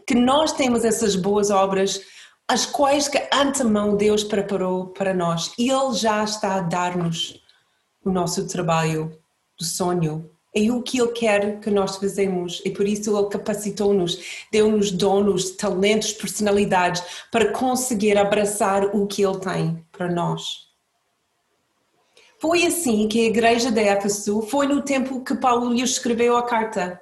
que 0.05 0.13
nós 0.13 0.51
temos 0.51 0.84
essas 0.84 1.15
boas 1.15 1.50
obras 1.50 2.01
as 2.50 2.65
quais 2.65 3.07
que 3.07 3.17
antemão 3.34 3.96
Deus 3.96 4.25
preparou 4.25 4.88
para 4.88 5.13
nós. 5.13 5.53
E 5.57 5.72
Ele 5.72 5.93
já 5.93 6.22
está 6.25 6.55
a 6.55 6.60
dar-nos 6.60 7.41
o 8.03 8.12
nosso 8.12 8.46
trabalho 8.46 9.17
do 9.57 9.63
sonho. 9.63 10.29
É 10.53 10.69
o 10.69 10.81
que 10.81 11.00
Ele 11.00 11.13
quer 11.13 11.62
que 11.62 11.69
nós 11.69 11.96
fazemos 11.96 12.62
e 12.65 12.72
por 12.72 12.86
isso 12.86 13.17
Ele 13.17 13.29
capacitou-nos, 13.29 14.19
deu-nos 14.51 14.91
donos, 14.91 15.51
talentos, 15.51 16.12
personalidades 16.12 17.01
para 17.31 17.53
conseguir 17.53 18.17
abraçar 18.17 18.93
o 18.93 19.07
que 19.07 19.25
Ele 19.25 19.39
tem 19.39 19.81
para 19.93 20.12
nós. 20.12 20.66
Foi 22.39 22.65
assim 22.65 23.08
que 23.08 23.20
a 23.20 23.29
igreja 23.29 23.72
de 23.72 23.82
Éfeso 23.82 24.41
foi 24.44 24.67
no 24.67 24.82
tempo 24.82 25.24
que 25.24 25.36
Paulo 25.36 25.74
lhe 25.74 25.82
escreveu 25.82 26.38
a 26.38 26.44
carta. 26.44 27.01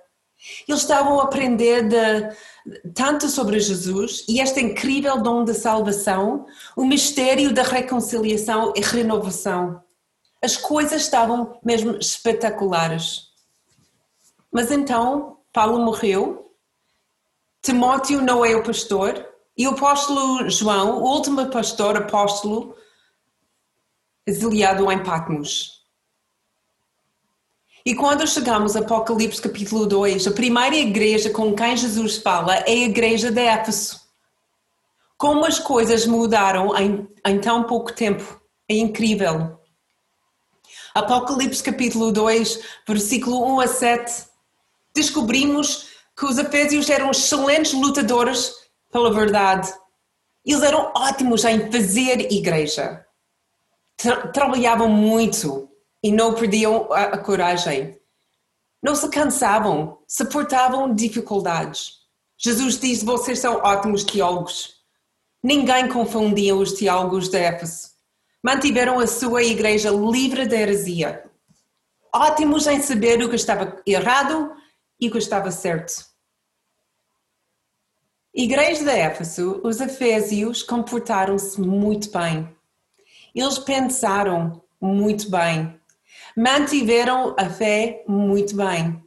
Eles 0.67 0.81
estavam 0.81 1.19
a 1.19 1.23
aprender 1.23 1.87
de, 1.87 2.91
tanto 2.93 3.27
sobre 3.27 3.59
Jesus 3.59 4.23
e 4.27 4.39
este 4.39 4.61
incrível 4.61 5.21
dom 5.21 5.43
da 5.43 5.53
salvação, 5.53 6.45
o 6.75 6.85
mistério 6.85 7.53
da 7.53 7.63
reconciliação 7.63 8.73
e 8.75 8.81
renovação. 8.81 9.81
As 10.41 10.55
coisas 10.55 11.01
estavam 11.01 11.59
mesmo 11.63 11.97
espetaculares. 11.97 13.29
Mas 14.51 14.71
então 14.71 15.37
Paulo 15.51 15.79
morreu, 15.79 16.51
Timóteo 17.61 18.21
não 18.21 18.45
é 18.45 18.55
o 18.55 18.63
pastor, 18.63 19.25
e 19.57 19.67
o 19.67 19.71
apóstolo 19.71 20.49
João, 20.49 21.01
o 21.01 21.13
último 21.15 21.45
pastor 21.47 21.97
apóstolo, 21.97 22.75
exiliado 24.25 24.91
em 24.91 25.03
Patmos. 25.03 25.85
E 27.85 27.93
quando 27.93 28.27
chegamos 28.27 28.75
a 28.75 28.79
Apocalipse 28.79 29.39
capítulo 29.39 29.85
2, 29.85 30.25
a 30.25 30.31
primeira 30.31 30.75
igreja 30.75 31.29
com 31.29 31.53
quem 31.53 31.77
Jesus 31.77 32.17
fala 32.17 32.55
é 32.55 32.71
a 32.71 32.85
igreja 32.85 33.29
de 33.29 33.41
Éfeso. 33.41 34.01
Como 35.17 35.45
as 35.45 35.59
coisas 35.59 36.07
mudaram 36.07 36.75
em, 36.75 37.07
em 37.23 37.39
tão 37.39 37.63
pouco 37.63 37.93
tempo. 37.93 38.41
É 38.67 38.73
incrível. 38.73 39.59
Apocalipse 40.95 41.61
capítulo 41.61 42.11
2, 42.11 42.59
versículo 42.87 43.45
1 43.53 43.59
a 43.59 43.67
7. 43.67 44.25
Descobrimos 44.95 45.89
que 46.17 46.25
os 46.25 46.39
efésios 46.39 46.89
eram 46.89 47.11
excelentes 47.11 47.73
lutadores 47.73 48.51
pela 48.91 49.13
verdade. 49.13 49.71
Eles 50.43 50.63
eram 50.63 50.91
ótimos 50.95 51.45
em 51.45 51.71
fazer 51.71 52.31
igreja. 52.31 53.04
Tra 53.97 54.27
trabalhavam 54.27 54.89
muito 54.89 55.69
e 56.03 56.11
não 56.11 56.33
perdiam 56.33 56.91
a, 56.91 57.03
a 57.03 57.17
coragem. 57.17 57.97
Não 58.81 58.93
se 58.95 59.09
cansavam, 59.09 59.97
suportavam 60.07 60.93
dificuldades. 60.93 62.05
Jesus 62.37 62.77
diz: 62.77 63.01
Vocês 63.01 63.39
são 63.39 63.55
ótimos 63.57 64.03
teólogos. 64.03 64.75
Ninguém 65.41 65.87
confundia 65.87 66.55
os 66.55 66.73
teólogos 66.73 67.29
de 67.29 67.37
Éfeso. 67.37 67.89
Mantiveram 68.43 68.99
a 68.99 69.07
sua 69.07 69.43
igreja 69.43 69.89
livre 69.89 70.47
de 70.47 70.55
heresia. 70.55 71.29
Ótimos 72.13 72.67
em 72.67 72.81
saber 72.81 73.21
o 73.23 73.29
que 73.29 73.35
estava 73.35 73.81
errado 73.85 74.51
e 74.99 75.07
o 75.07 75.11
que 75.11 75.17
estava 75.17 75.51
certo. 75.51 76.05
Igreja 78.33 78.83
de 78.83 78.89
Éfeso, 78.89 79.61
os 79.63 79.81
efésios 79.81 80.61
comportaram-se 80.61 81.59
muito 81.59 82.11
bem. 82.11 82.54
Eles 83.35 83.59
pensaram 83.59 84.63
muito 84.81 85.29
bem 85.29 85.79
mantiveram 86.35 87.33
a 87.37 87.49
fé 87.49 88.03
muito 88.07 88.55
bem, 88.55 89.01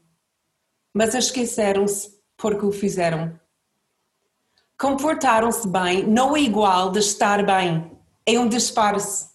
mas 0.94 1.14
esqueceram-se 1.14 2.18
porque 2.36 2.64
o 2.64 2.72
fizeram. 2.72 3.38
Comportaram-se 4.78 5.68
bem 5.68 6.06
não 6.06 6.36
é 6.36 6.40
igual 6.40 6.90
de 6.90 7.00
estar 7.00 7.44
bem, 7.44 7.92
é 8.24 8.38
um 8.38 8.48
disfarce. 8.48 9.28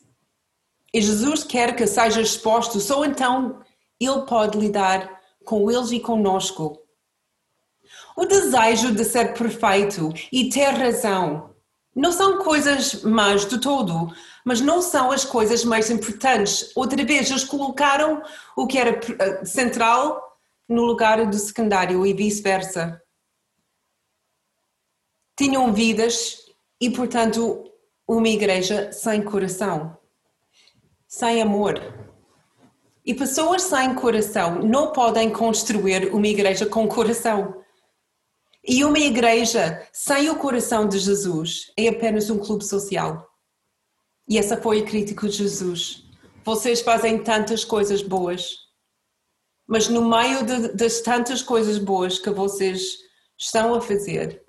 E 0.92 1.02
Jesus 1.02 1.44
quer 1.44 1.76
que 1.76 1.86
seja 1.86 2.22
exposto, 2.22 2.80
só 2.80 3.06
então 3.06 3.62
Ele 4.00 4.22
pode 4.22 4.58
lidar 4.58 5.22
com 5.46 5.70
eles 5.70 5.92
e 5.92 6.00
conosco. 6.00 6.80
O 8.16 8.26
desejo 8.26 8.94
de 8.94 9.04
ser 9.04 9.34
perfeito 9.34 10.14
e 10.32 10.50
ter 10.50 10.70
razão 10.70 11.54
não 11.96 12.12
são 12.12 12.40
coisas 12.44 13.04
más 13.04 13.46
de 13.46 13.60
todo, 13.60 14.12
mas 14.46 14.62
não 14.62 14.82
são 14.82 15.12
as 15.12 15.24
coisas 15.24 15.64
mais 15.64 15.90
importantes. 15.90 16.72
Outra 16.76 17.04
vez, 17.04 17.30
eles 17.30 17.44
colocaram 17.44 18.22
o 18.56 18.68
que 18.68 18.78
era 18.78 19.00
eh, 19.20 19.46
central 19.46 20.38
no 20.68 20.84
lugar 20.84 21.26
do 21.26 21.38
secundário 21.38 22.06
e 22.06 22.14
vice-versa. 22.14 23.02
Tinham 25.38 25.74
vidas 25.74 26.38
e, 26.80 26.90
portanto, 26.90 27.72
uma 28.08 28.28
igreja 28.28 28.92
sem 28.92 29.22
coração, 29.24 29.98
sem 31.08 31.42
amor. 31.42 31.82
E 33.06 33.14
pessoas 33.14 33.64
sem 33.64 33.94
coração 33.96 34.62
não 34.62 34.92
podem 34.92 35.30
construir 35.30 36.14
uma 36.14 36.28
igreja 36.28 36.66
com 36.66 36.88
coração. 36.88 37.62
E 38.66 38.86
uma 38.86 39.00
igreja 39.00 39.86
sem 39.92 40.30
o 40.30 40.38
coração 40.38 40.88
de 40.88 40.98
Jesus 40.98 41.72
é 41.78 41.90
apenas 41.90 42.30
um 42.30 42.40
clube 42.40 42.64
social. 42.64 43.33
E 44.28 44.38
essa 44.38 44.58
foi 44.58 44.82
a 44.82 44.86
crítica 44.86 45.28
de 45.28 45.38
Jesus. 45.38 46.04
Vocês 46.44 46.82
fazem 46.82 47.24
tantas 47.24 47.64
coisas 47.64 48.02
boas, 48.02 48.58
mas 49.68 49.88
no 49.88 50.08
meio 50.08 50.46
de, 50.46 50.70
das 50.74 51.02
tantas 51.02 51.42
coisas 51.42 51.78
boas 51.78 52.20
que 52.20 52.30
vocês 52.30 52.98
estão 53.38 53.74
a 53.74 53.82
fazer, 53.82 54.44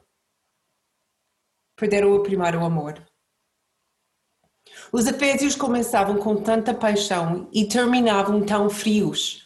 perderam 1.76 2.14
o 2.14 2.22
primeiro 2.22 2.64
amor. 2.64 3.04
Os 4.92 5.06
Efésios 5.06 5.56
começavam 5.56 6.16
com 6.18 6.36
tanta 6.36 6.74
paixão 6.74 7.48
e 7.52 7.66
terminavam 7.66 8.44
tão 8.44 8.70
frios. 8.70 9.44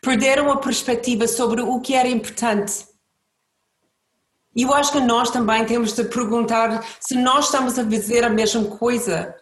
Perderam 0.00 0.50
a 0.50 0.56
perspectiva 0.56 1.26
sobre 1.26 1.60
o 1.60 1.80
que 1.80 1.94
era 1.94 2.08
importante. 2.08 2.86
E 4.56 4.62
eu 4.62 4.72
acho 4.72 4.92
que 4.92 5.00
nós 5.00 5.30
também 5.30 5.66
temos 5.66 5.92
de 5.92 6.04
perguntar 6.04 6.84
se 7.00 7.16
nós 7.16 7.46
estamos 7.46 7.78
a 7.78 7.84
fazer 7.84 8.24
a 8.24 8.30
mesma 8.30 8.64
coisa. 8.64 9.34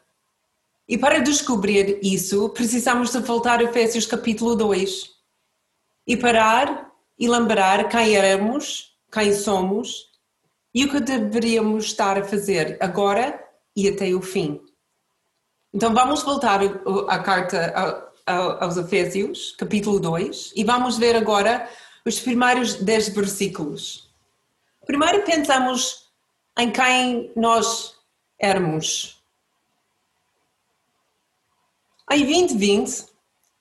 E 0.89 0.99
para 0.99 1.21
descobrir 1.21 1.99
isso, 2.03 2.49
precisamos 2.51 3.11
de 3.13 3.21
voltar 3.21 3.61
a 3.61 3.65
Efésios 3.65 4.07
capítulo 4.07 4.57
2 4.57 5.11
e 6.07 6.17
parar 6.17 6.91
e 7.19 7.29
lembrar 7.29 7.89
quem 7.89 8.17
éramos, 8.17 8.97
quem 9.11 9.33
somos 9.33 10.11
e 10.75 10.85
o 10.85 10.91
que 10.91 11.01
deveríamos 11.01 11.85
estar 11.85 12.19
a 12.19 12.25
fazer 12.25 12.77
agora 12.81 13.43
e 13.77 13.89
até 13.89 14.13
o 14.13 14.21
fim. 14.21 14.61
Então 15.73 15.95
vamos 15.95 16.23
voltar 16.23 16.61
à 17.09 17.19
carta 17.21 18.13
aos 18.27 18.77
Efésios, 18.77 19.55
capítulo 19.57 19.99
2, 20.01 20.53
e 20.57 20.65
vamos 20.65 20.99
ver 20.99 21.17
agora 21.17 21.69
os 22.05 22.19
primeiros 22.21 22.75
10 22.75 23.11
versículos. 23.11 24.11
Primeiro 24.85 25.25
pensamos 25.25 26.11
em 26.59 26.71
quem 26.71 27.33
nós 27.37 27.95
éramos. 28.39 29.22
Em 32.15 32.27
2020, 32.27 33.07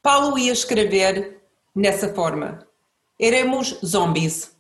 Paulo 0.04 0.38
ia 0.38 0.52
escrever 0.52 1.42
nessa 1.74 2.14
forma: 2.14 2.68
éramos 3.18 3.80
zombies. 3.86 4.52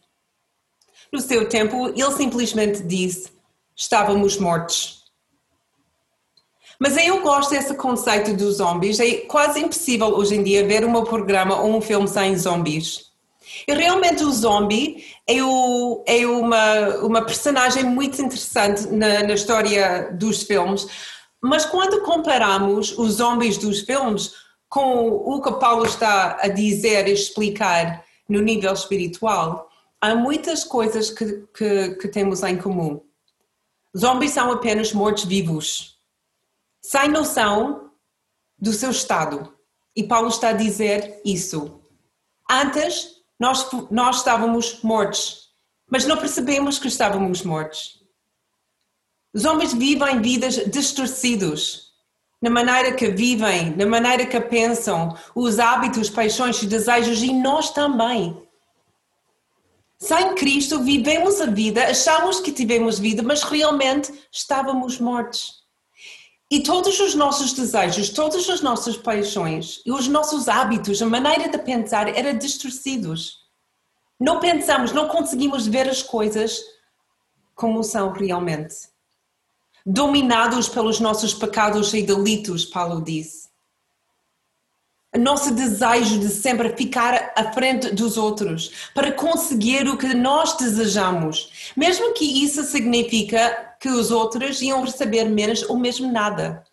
No 1.12 1.20
seu 1.20 1.50
tempo, 1.50 1.90
ele 1.90 2.12
simplesmente 2.12 2.84
disse: 2.84 3.30
estávamos 3.76 4.38
mortos. 4.38 5.02
Mas 6.80 6.96
eu 6.96 7.22
gosto 7.22 7.52
desse 7.52 7.76
conceito 7.76 8.34
dos 8.34 8.56
zombies. 8.56 8.98
É 9.00 9.18
quase 9.28 9.60
impossível 9.60 10.08
hoje 10.08 10.36
em 10.36 10.44
dia 10.44 10.66
ver 10.66 10.86
um 10.86 11.04
programa 11.04 11.62
ou 11.62 11.76
um 11.76 11.82
filme 11.82 12.08
sem 12.08 12.36
zombies. 12.38 13.12
E 13.68 13.74
realmente 13.74 14.24
o 14.24 14.32
zombie 14.32 15.06
é, 15.28 15.44
o, 15.44 16.04
é 16.08 16.26
uma, 16.26 16.88
uma 17.04 17.26
personagem 17.26 17.84
muito 17.84 18.22
interessante 18.22 18.88
na, 18.88 19.24
na 19.24 19.34
história 19.34 20.12
dos 20.14 20.44
filmes, 20.44 20.88
mas 21.42 21.66
quando 21.66 22.02
comparamos 22.04 22.98
os 22.98 23.14
zombies 23.14 23.58
dos 23.58 23.82
filmes 23.82 24.34
com 24.70 25.10
o 25.10 25.42
que 25.42 25.52
Paulo 25.54 25.86
está 25.86 26.38
a 26.40 26.48
dizer 26.48 27.08
e 27.08 27.14
explicar 27.14 28.06
no 28.30 28.40
nível 28.40 28.72
espiritual, 28.72 29.70
há 30.00 30.16
muitas 30.16 30.64
coisas 30.64 31.10
que, 31.10 31.46
que, 31.54 31.96
que 31.96 32.08
temos 32.08 32.44
em 32.44 32.58
comum. 32.58 33.02
Zombies 33.98 34.32
são 34.32 34.52
apenas 34.52 34.94
mortos-vivos 34.94 36.00
sem 36.82 37.10
noção 37.10 37.92
do 38.58 38.74
seu 38.74 38.92
estado. 38.92 39.54
E 39.96 40.04
Paulo 40.04 40.30
está 40.30 40.50
a 40.50 40.54
dizer 40.54 41.22
isso. 41.26 41.82
Antes, 42.50 43.22
nós, 43.40 43.70
nós 43.90 44.18
estávamos 44.18 44.82
mortos, 44.82 45.50
mas 45.90 46.06
não 46.06 46.18
percebemos 46.18 46.80
que 46.80 46.88
estávamos 46.88 47.44
mortos. 47.44 48.01
Os 49.34 49.46
homens 49.46 49.74
vivem 49.74 50.22
vidas 50.22 50.56
distorcidos 50.70 51.92
na 52.42 52.50
maneira 52.50 52.94
que 52.94 53.10
vivem, 53.10 53.76
na 53.76 53.86
maneira 53.86 54.26
que 54.26 54.42
pensam, 54.42 55.16
os 55.36 55.60
hábitos, 55.60 56.10
paixões 56.10 56.62
e 56.62 56.66
desejos, 56.66 57.22
e 57.22 57.32
nós 57.32 57.70
também. 57.70 58.36
Sem 60.00 60.34
Cristo, 60.34 60.82
vivemos 60.84 61.40
a 61.40 61.46
vida, 61.46 61.84
achamos 61.86 62.40
que 62.40 62.52
tivemos 62.52 62.98
vida, 62.98 63.22
mas 63.22 63.44
realmente 63.44 64.12
estávamos 64.32 65.00
mortos. 65.00 65.62
E 66.50 66.64
todos 66.64 67.00
os 67.00 67.14
nossos 67.14 67.54
desejos, 67.54 68.10
todas 68.10 68.50
as 68.50 68.62
nossas 68.62 68.98
paixões 68.98 69.82
e 69.86 69.92
os 69.92 70.08
nossos 70.08 70.50
hábitos, 70.50 71.02
a 71.02 71.06
maneira 71.06 71.48
de 71.48 71.60
pensar 71.60 72.10
eram 72.18 72.38
distorcidos. 72.38 73.42
Não 74.20 74.40
pensamos, 74.40 74.92
não 74.92 75.08
conseguimos 75.08 75.68
ver 75.68 75.88
as 75.88 76.02
coisas 76.02 76.60
como 77.56 77.84
são 77.84 78.12
realmente. 78.12 78.92
Dominados 79.86 80.70
pelos 80.70 81.00
nossos 81.00 81.34
pecados 81.34 81.94
e 81.94 82.04
delitos, 82.04 82.66
Paulo 82.66 83.02
disse. 83.02 83.50
O 85.14 85.20
nosso 85.20 85.54
desejo 85.54 86.20
de 86.20 86.30
sempre 86.30 86.76
ficar 86.78 87.34
à 87.36 87.52
frente 87.52 87.94
dos 87.94 88.16
outros 88.16 88.90
para 88.94 89.12
conseguir 89.12 89.86
o 89.88 89.98
que 89.98 90.14
nós 90.14 90.56
desejamos, 90.56 91.74
mesmo 91.76 92.14
que 92.14 92.24
isso 92.24 92.64
significa 92.64 93.76
que 93.78 93.90
os 93.90 94.10
outros 94.10 94.62
iam 94.62 94.84
receber 94.84 95.26
menos 95.26 95.64
ou 95.64 95.76
mesmo 95.76 96.10
nada. 96.10 96.64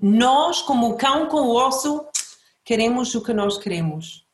Nós, 0.00 0.60
como 0.62 0.88
o 0.88 0.96
cão 0.96 1.26
com 1.26 1.42
o 1.42 1.54
osso, 1.54 2.04
queremos 2.64 3.14
o 3.14 3.22
que 3.22 3.32
nós 3.32 3.56
queremos. 3.56 4.25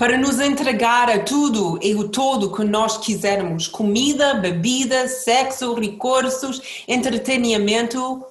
Para 0.00 0.16
nos 0.16 0.40
entregar 0.40 1.10
a 1.10 1.22
tudo 1.22 1.78
e 1.82 1.94
o 1.94 2.08
todo 2.08 2.50
que 2.50 2.64
nós 2.64 2.96
quisermos: 2.96 3.68
comida, 3.68 4.32
bebida, 4.32 5.06
sexo, 5.06 5.74
recursos, 5.74 6.82
entretenimento. 6.88 8.24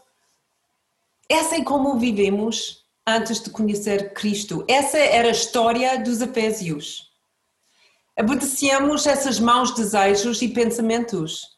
Essa 1.29 1.57
é 1.57 1.63
como 1.63 1.99
vivemos 1.99 2.83
antes 3.05 3.39
de 3.39 3.51
conhecer 3.51 4.15
Cristo. 4.15 4.65
Essa 4.67 4.97
era 4.97 5.27
a 5.27 5.31
história 5.31 5.99
dos 5.99 6.21
Efésios. 6.21 7.13
Obedecemos 8.19 9.05
esses 9.05 9.39
maus 9.39 9.69
desejos 9.75 10.41
e 10.41 10.47
pensamentos. 10.47 11.55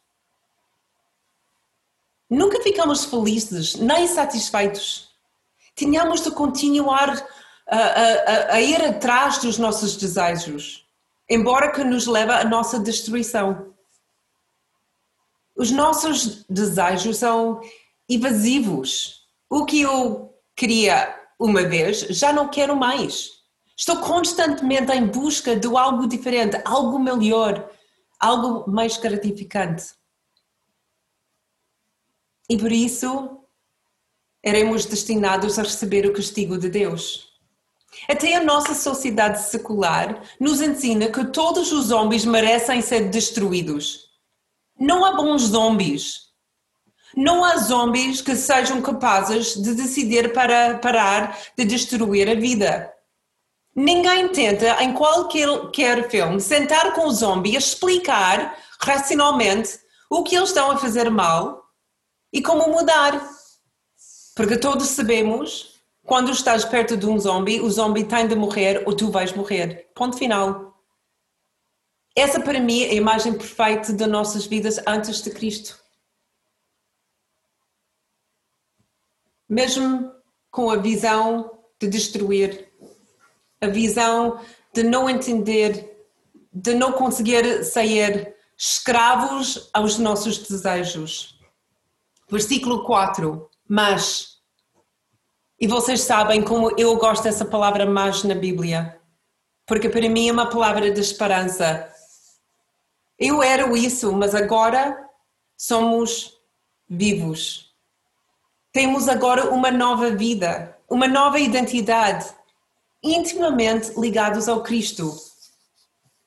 Nunca 2.29 2.61
ficamos 2.61 3.05
felizes 3.05 3.75
nem 3.75 4.05
satisfeitos. 4.09 5.09
Tínhamos 5.73 6.19
de 6.21 6.31
continuar 6.31 7.25
a, 7.71 7.77
a, 7.77 8.53
a, 8.55 8.61
ir 8.61 8.83
atrás 8.83 9.37
dos 9.37 9.57
nossos 9.57 9.95
desejos, 9.95 10.85
embora 11.29 11.71
que 11.71 11.83
nos 11.83 12.05
leve 12.05 12.33
à 12.33 12.43
nossa 12.43 12.77
destruição. 12.77 13.73
Os 15.55 15.71
nossos 15.71 16.43
desejos 16.49 17.17
são 17.17 17.61
evasivos. 18.09 19.25
O 19.49 19.65
que 19.65 19.81
eu 19.81 20.35
queria 20.55 21.17
uma 21.39 21.63
vez, 21.63 22.01
já 22.01 22.33
não 22.33 22.49
quero 22.49 22.75
mais. 22.75 23.41
Estou 23.75 23.97
constantemente 24.01 24.91
em 24.91 25.07
busca 25.07 25.55
de 25.55 25.67
algo 25.67 26.07
diferente, 26.07 26.61
algo 26.65 26.99
melhor, 26.99 27.71
algo 28.19 28.69
mais 28.69 28.97
gratificante. 28.97 29.95
E 32.49 32.57
por 32.57 32.71
isso 32.71 33.39
eremos 34.43 34.85
destinados 34.85 35.57
a 35.57 35.63
receber 35.63 36.05
o 36.05 36.13
castigo 36.13 36.57
de 36.57 36.69
Deus. 36.69 37.30
Até 38.09 38.35
a 38.35 38.43
nossa 38.43 38.73
sociedade 38.73 39.41
secular 39.41 40.21
nos 40.39 40.61
ensina 40.61 41.09
que 41.09 41.25
todos 41.25 41.71
os 41.71 41.85
zombies 41.87 42.25
merecem 42.25 42.81
ser 42.81 43.09
destruídos. 43.09 44.11
Não 44.79 45.05
há 45.05 45.11
bons 45.11 45.43
zombies. 45.43 46.31
Não 47.15 47.43
há 47.43 47.57
zombies 47.57 48.21
que 48.21 48.35
sejam 48.35 48.81
capazes 48.81 49.55
de 49.55 49.75
decidir 49.75 50.33
para 50.33 50.77
parar 50.77 51.37
de 51.57 51.65
destruir 51.65 52.29
a 52.29 52.35
vida. 52.35 52.91
Ninguém 53.75 54.29
tenta, 54.29 54.83
em 54.83 54.93
qualquer 54.93 56.09
filme, 56.09 56.41
sentar 56.41 56.93
com 56.93 57.07
o 57.07 57.11
zombie 57.11 57.55
a 57.55 57.59
explicar 57.59 58.57
racionalmente 58.79 59.79
o 60.09 60.23
que 60.23 60.35
eles 60.35 60.49
estão 60.49 60.71
a 60.71 60.77
fazer 60.77 61.09
mal 61.09 61.63
e 62.33 62.41
como 62.41 62.69
mudar. 62.69 63.21
Porque 64.35 64.57
todos 64.57 64.87
sabemos, 64.87 65.70
quando 66.11 66.29
estás 66.29 66.65
perto 66.65 66.97
de 66.97 67.05
um 67.05 67.17
zombie, 67.17 67.61
o 67.61 67.69
zombie 67.69 68.03
tem 68.03 68.27
de 68.27 68.35
morrer 68.35 68.83
ou 68.85 68.93
tu 68.93 69.09
vais 69.09 69.31
morrer. 69.31 69.89
Ponto 69.95 70.17
final. 70.17 70.77
Essa 72.13 72.37
para 72.41 72.59
mim 72.59 72.83
é 72.83 72.89
a 72.89 72.95
imagem 72.95 73.31
perfeita 73.31 73.93
das 73.93 74.09
nossas 74.09 74.45
vidas 74.45 74.77
antes 74.85 75.21
de 75.21 75.31
Cristo. 75.31 75.81
Mesmo 79.47 80.11
com 80.49 80.69
a 80.69 80.75
visão 80.75 81.49
de 81.79 81.87
destruir, 81.87 82.69
a 83.61 83.67
visão 83.67 84.41
de 84.73 84.83
não 84.83 85.09
entender, 85.09 86.09
de 86.51 86.73
não 86.73 86.91
conseguir 86.91 87.63
sair 87.63 88.35
escravos 88.57 89.69
aos 89.73 89.97
nossos 89.97 90.39
desejos. 90.39 91.39
Versículo 92.29 92.83
4. 92.83 93.49
Mas 93.65 94.30
E 95.61 95.67
vocês 95.67 96.01
sabem 96.01 96.41
como 96.41 96.71
eu 96.75 96.97
gosto 96.97 97.21
dessa 97.21 97.45
palavra 97.45 97.85
mais 97.85 98.23
na 98.23 98.33
Bíblia, 98.33 98.99
porque 99.67 99.87
para 99.87 100.09
mim 100.09 100.27
é 100.27 100.31
uma 100.31 100.49
palavra 100.49 100.89
de 100.89 100.99
esperança. 100.99 101.87
Eu 103.19 103.43
era 103.43 103.71
isso, 103.77 104.11
mas 104.11 104.33
agora 104.33 105.07
somos 105.55 106.33
vivos. 106.89 107.75
Temos 108.73 109.07
agora 109.07 109.51
uma 109.51 109.69
nova 109.69 110.09
vida, 110.09 110.75
uma 110.89 111.07
nova 111.07 111.39
identidade, 111.39 112.25
intimamente 113.03 113.93
ligados 113.99 114.49
ao 114.49 114.63
Cristo. 114.63 115.15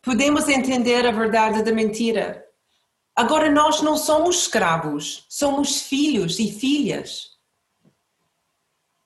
Podemos 0.00 0.48
entender 0.48 1.04
a 1.08 1.10
verdade 1.10 1.64
da 1.64 1.72
mentira. 1.72 2.46
Agora 3.16 3.50
nós 3.50 3.82
não 3.82 3.96
somos 3.96 4.42
escravos, 4.42 5.26
somos 5.28 5.82
filhos 5.82 6.38
e 6.38 6.52
filhas. 6.52 7.33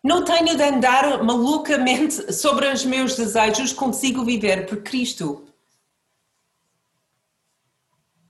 Não 0.08 0.24
tenho 0.24 0.56
de 0.56 0.62
andar 0.62 1.22
malucamente 1.22 2.32
sobre 2.32 2.66
os 2.66 2.82
meus 2.82 3.14
desejos, 3.14 3.74
consigo 3.74 4.24
viver 4.24 4.64
por 4.64 4.82
Cristo. 4.82 5.46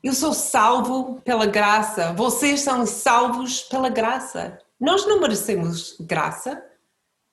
Eu 0.02 0.12
sou 0.12 0.34
salvo 0.34 1.20
pela 1.20 1.46
graça, 1.46 2.12
vocês 2.14 2.62
são 2.62 2.84
salvos 2.84 3.62
pela 3.62 3.88
graça. 3.88 4.60
Nós 4.80 5.06
não 5.06 5.20
merecemos 5.20 5.94
graça, 6.00 6.60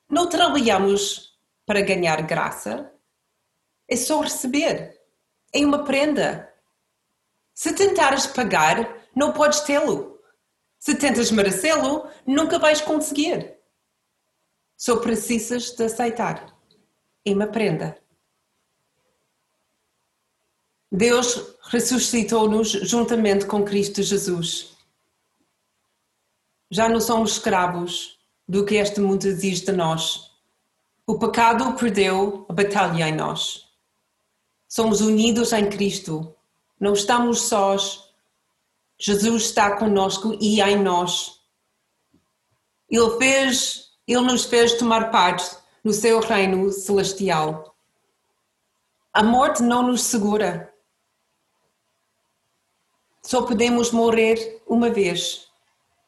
não 0.08 0.28
trabalhamos 0.28 1.36
para 1.66 1.80
ganhar 1.80 2.22
graça, 2.22 2.88
é 3.88 3.96
só 3.96 4.20
receber. 4.20 4.96
É 5.52 5.66
uma 5.66 5.82
prenda. 5.82 6.48
Se 7.52 7.72
tentares 7.72 8.28
pagar, 8.28 8.96
não 9.12 9.32
podes 9.32 9.58
tê-lo. 9.62 10.20
Se 10.78 10.94
tentas 10.94 11.32
merecê-lo, 11.32 12.08
nunca 12.24 12.60
vais 12.60 12.80
conseguir. 12.80 13.55
Só 14.76 14.96
precisas 14.96 15.70
de 15.70 15.84
aceitar. 15.84 16.54
É 17.24 17.32
uma 17.32 17.46
prenda. 17.46 17.98
Deus 20.92 21.56
ressuscitou-nos 21.62 22.68
juntamente 22.68 23.46
com 23.46 23.64
Cristo 23.64 24.02
Jesus. 24.02 24.76
Já 26.70 26.88
não 26.88 27.00
somos 27.00 27.32
escravos 27.32 28.18
do 28.48 28.64
que 28.64 28.76
este 28.76 29.00
mundo 29.00 29.24
exige 29.26 29.64
de 29.64 29.72
nós. 29.72 30.30
O 31.06 31.18
pecado 31.18 31.74
perdeu 31.74 32.44
a 32.48 32.52
batalha 32.52 33.08
em 33.08 33.14
nós. 33.14 33.66
Somos 34.68 35.00
unidos 35.00 35.52
em 35.52 35.68
Cristo. 35.68 36.34
Não 36.78 36.92
estamos 36.92 37.42
sós. 37.42 38.10
Jesus 38.98 39.44
está 39.44 39.76
conosco 39.76 40.36
e 40.40 40.60
em 40.60 40.82
nós. 40.82 41.40
Ele 42.88 43.16
fez, 43.18 43.85
ele 44.06 44.22
nos 44.22 44.44
fez 44.44 44.74
tomar 44.74 45.10
parte 45.10 45.56
no 45.82 45.92
seu 45.92 46.20
reino 46.20 46.70
celestial. 46.70 47.76
A 49.12 49.22
morte 49.22 49.62
não 49.62 49.82
nos 49.82 50.02
segura. 50.02 50.72
Só 53.22 53.42
podemos 53.42 53.90
morrer 53.90 54.62
uma 54.66 54.90
vez 54.90 55.48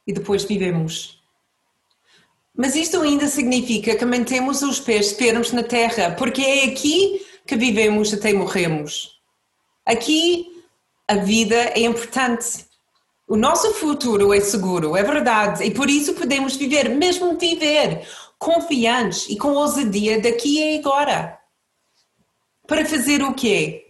e 0.06 0.12
depois 0.12 0.44
vivemos. 0.44 1.22
Mas 2.54 2.74
isto 2.74 3.00
ainda 3.00 3.28
significa 3.28 3.96
que 3.96 4.04
mantemos 4.04 4.62
os 4.62 4.80
pés 4.80 5.12
firmes 5.12 5.52
na 5.52 5.62
terra, 5.62 6.14
porque 6.16 6.42
é 6.42 6.64
aqui 6.64 7.24
que 7.46 7.56
vivemos 7.56 8.12
até 8.12 8.32
morremos. 8.32 9.20
Aqui 9.86 10.64
a 11.06 11.14
vida 11.14 11.56
é 11.56 11.80
importante. 11.80 12.67
O 13.28 13.36
nosso 13.36 13.74
futuro 13.74 14.32
é 14.32 14.40
seguro, 14.40 14.96
é 14.96 15.02
verdade, 15.02 15.62
e 15.62 15.70
por 15.70 15.90
isso 15.90 16.14
podemos 16.14 16.56
viver, 16.56 16.88
mesmo 16.88 17.38
viver, 17.38 18.08
confiantes 18.38 19.28
e 19.28 19.36
com 19.36 19.52
ousadia 19.52 20.20
daqui 20.20 20.58
e 20.58 20.78
agora. 20.78 21.38
Para 22.66 22.86
fazer 22.86 23.22
o 23.22 23.34
quê? 23.34 23.88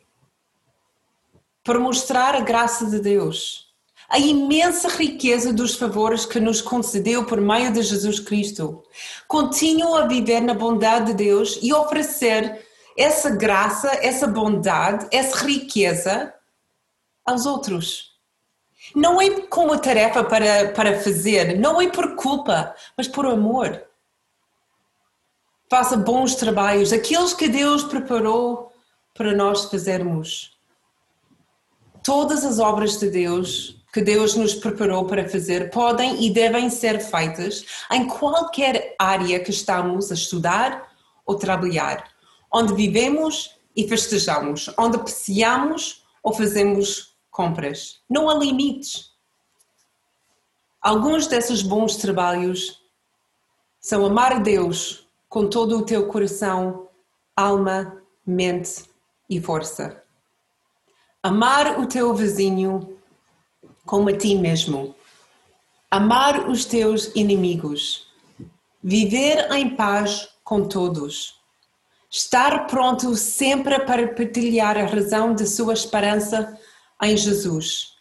para 1.68 1.79
mostrar 1.79 2.35
a 2.35 2.40
graça 2.40 2.87
de 2.87 2.98
Deus, 2.98 3.66
a 4.09 4.18
imensa 4.18 4.88
riqueza 4.88 5.53
dos 5.53 5.74
favores 5.74 6.24
que 6.24 6.40
nos 6.40 6.62
concedeu 6.62 7.27
por 7.27 7.42
meio 7.42 7.70
de 7.70 7.83
Jesus 7.83 8.18
Cristo. 8.18 8.83
Continuo 9.27 9.94
a 9.94 10.07
viver 10.07 10.40
na 10.40 10.55
bondade 10.55 11.09
de 11.09 11.24
Deus 11.24 11.59
e 11.61 11.70
oferecer 11.74 12.66
essa 12.96 13.29
graça, 13.29 13.87
essa 14.01 14.27
bondade, 14.27 15.09
essa 15.12 15.44
riqueza 15.44 16.33
aos 17.22 17.44
outros. 17.44 18.17
Não 18.94 19.20
é 19.20 19.40
como 19.42 19.79
tarefa 19.79 20.24
para, 20.24 20.70
para 20.72 21.01
fazer, 21.01 21.59
não 21.59 21.81
é 21.81 21.88
por 21.88 22.16
culpa, 22.16 22.74
mas 22.96 23.09
por 23.09 23.27
amor. 23.27 23.83
Faça 25.70 25.96
bons 25.96 26.35
trabalhos, 26.35 26.92
aqueles 26.92 27.35
que 27.35 27.48
Deus 27.48 27.85
preparou 27.85 28.72
para 29.14 29.35
nós 29.35 29.64
fazermos. 29.66 30.57
Todas 32.03 32.44
as 32.44 32.59
obras 32.59 32.98
de 32.98 33.11
Deus 33.11 33.79
que 33.92 34.03
Deus 34.03 34.35
nos 34.35 34.55
preparou 34.55 35.07
para 35.07 35.29
fazer 35.29 35.70
podem 35.70 36.24
e 36.24 36.31
devem 36.31 36.68
ser 36.70 37.01
feitas 37.01 37.64
em 37.90 38.07
qualquer 38.07 38.94
área 38.98 39.40
que 39.40 39.51
estamos 39.51 40.11
a 40.11 40.14
estudar 40.14 40.88
ou 41.24 41.37
trabalhar, 41.37 42.05
onde 42.53 42.74
vivemos 42.74 43.51
e 43.74 43.88
festejamos, 43.88 44.70
onde 44.79 44.98
passeamos 44.98 46.05
ou 46.22 46.33
fazemos 46.33 47.07
compras. 47.38 48.01
Não 48.11 48.29
há 48.29 48.35
limites. 48.35 49.12
Alguns 50.83 51.29
desses 51.29 51.62
bons 51.62 51.96
trabalhos 51.96 52.83
são 53.81 54.05
amar 54.05 54.42
Deus 54.42 55.09
com 55.29 55.48
todo 55.48 55.79
o 55.79 55.85
teu 55.85 56.09
coração, 56.09 56.88
alma, 57.37 58.03
mente 58.27 58.85
e 59.31 59.40
força 59.40 60.03
amar 61.22 61.81
o 61.81 61.87
teu 61.87 62.14
vizinho 62.14 62.96
como 63.85 64.09
a 64.09 64.16
ti 64.16 64.35
mesmo, 64.35 64.94
amar 65.90 66.48
os 66.48 66.64
teus 66.64 67.14
inimigos, 67.14 68.07
viver 68.83 69.51
em 69.53 69.74
paz 69.74 70.29
com 70.44 70.66
todos, 70.66 71.35
estar 72.11 72.66
pronto 72.66 73.14
sempre 73.16 73.81
para 73.81 74.09
partilhar 74.14 74.77
a 74.77 74.87
razão 74.87 75.35
de 75.35 75.46
sua 75.46 75.72
esperança 75.72 76.57
em 77.02 77.16
Jesus, 77.16 77.96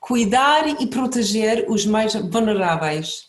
cuidar 0.00 0.80
e 0.80 0.86
proteger 0.86 1.66
os 1.68 1.86
mais 1.86 2.14
vulneráveis, 2.14 3.28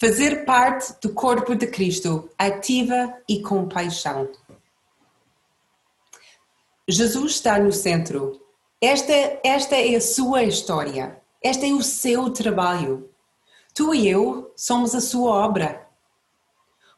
fazer 0.00 0.44
parte 0.44 0.94
do 1.00 1.12
corpo 1.12 1.54
de 1.54 1.66
Cristo, 1.66 2.28
ativa 2.38 3.14
e 3.28 3.40
com 3.40 3.68
paixão. 3.68 4.28
Jesus 6.88 7.32
está 7.32 7.58
no 7.58 7.72
centro. 7.72 8.40
Esta, 8.80 9.12
esta 9.42 9.74
é 9.74 9.96
a 9.96 10.00
sua 10.00 10.44
história. 10.44 11.20
Este 11.42 11.66
é 11.66 11.72
o 11.72 11.82
seu 11.82 12.30
trabalho. 12.30 13.10
Tu 13.74 13.94
e 13.94 14.08
eu 14.08 14.52
somos 14.56 14.94
a 14.94 15.00
sua 15.00 15.30
obra. 15.44 15.86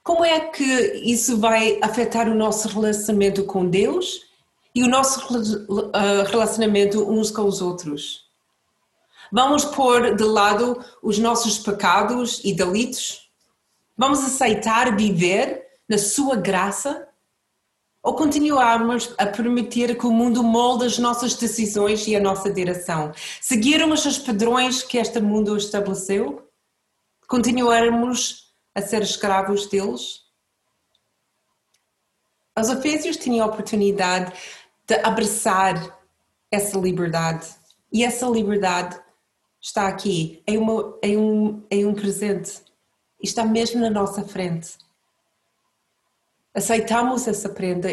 Como 0.03 0.25
é 0.25 0.41
que 0.41 0.65
isso 1.05 1.39
vai 1.39 1.79
afetar 1.83 2.29
o 2.29 2.35
nosso 2.35 2.69
relacionamento 2.69 3.45
com 3.45 3.69
Deus 3.69 4.28
e 4.75 4.83
o 4.83 4.89
nosso 4.89 5.21
uh, 5.35 6.25
relacionamento 6.31 7.11
uns 7.11 7.31
com 7.31 7.43
os 7.43 7.61
outros? 7.61 8.29
Vamos 9.31 9.65
pôr 9.65 10.15
de 10.15 10.25
lado 10.25 10.83
os 11.03 11.19
nossos 11.19 11.59
pecados 11.59 12.41
e 12.45 12.55
delitos? 12.55 13.31
Vamos 13.97 14.21
aceitar 14.21 14.97
viver 14.97 15.67
na 15.89 15.99
sua 15.99 16.37
graça 16.37 17.07
ou 18.03 18.15
continuarmos 18.15 19.13
a 19.19 19.27
permitir 19.27 19.99
que 19.99 20.07
o 20.07 20.11
mundo 20.11 20.43
molde 20.43 20.87
as 20.87 20.99
nossas 20.99 21.35
decisões 21.35 22.07
e 22.07 22.17
a 22.17 22.21
nossa 22.21 22.51
direção? 22.51 23.13
Seguirmos 23.41 24.07
os 24.07 24.19
padrões 24.19 24.83
que 24.83 24.99
este 24.99 25.21
mundo 25.21 25.57
estabeleceu? 25.57 26.49
Continuarmos 27.27 28.55
a 28.75 28.81
ser 28.81 29.03
escravos 29.03 29.67
deles? 29.67 30.23
Os 32.59 32.71
Efésios 32.71 33.17
tinham 33.17 33.47
a 33.47 33.51
oportunidade 33.51 34.33
de 34.89 34.95
abraçar 35.05 36.01
essa 36.51 36.77
liberdade 36.79 37.47
e 37.93 38.03
essa 38.03 38.27
liberdade 38.27 38.99
está 39.61 39.87
aqui, 39.87 40.43
é, 40.47 40.59
uma, 40.59 40.99
é, 41.03 41.17
um, 41.17 41.63
é 41.71 41.87
um 41.87 41.95
presente, 41.95 42.61
está 43.23 43.45
mesmo 43.45 43.81
na 43.81 43.91
nossa 43.91 44.25
frente 44.25 44.79
aceitamos 46.59 47.29
essa 47.29 47.49
prenda 47.49 47.89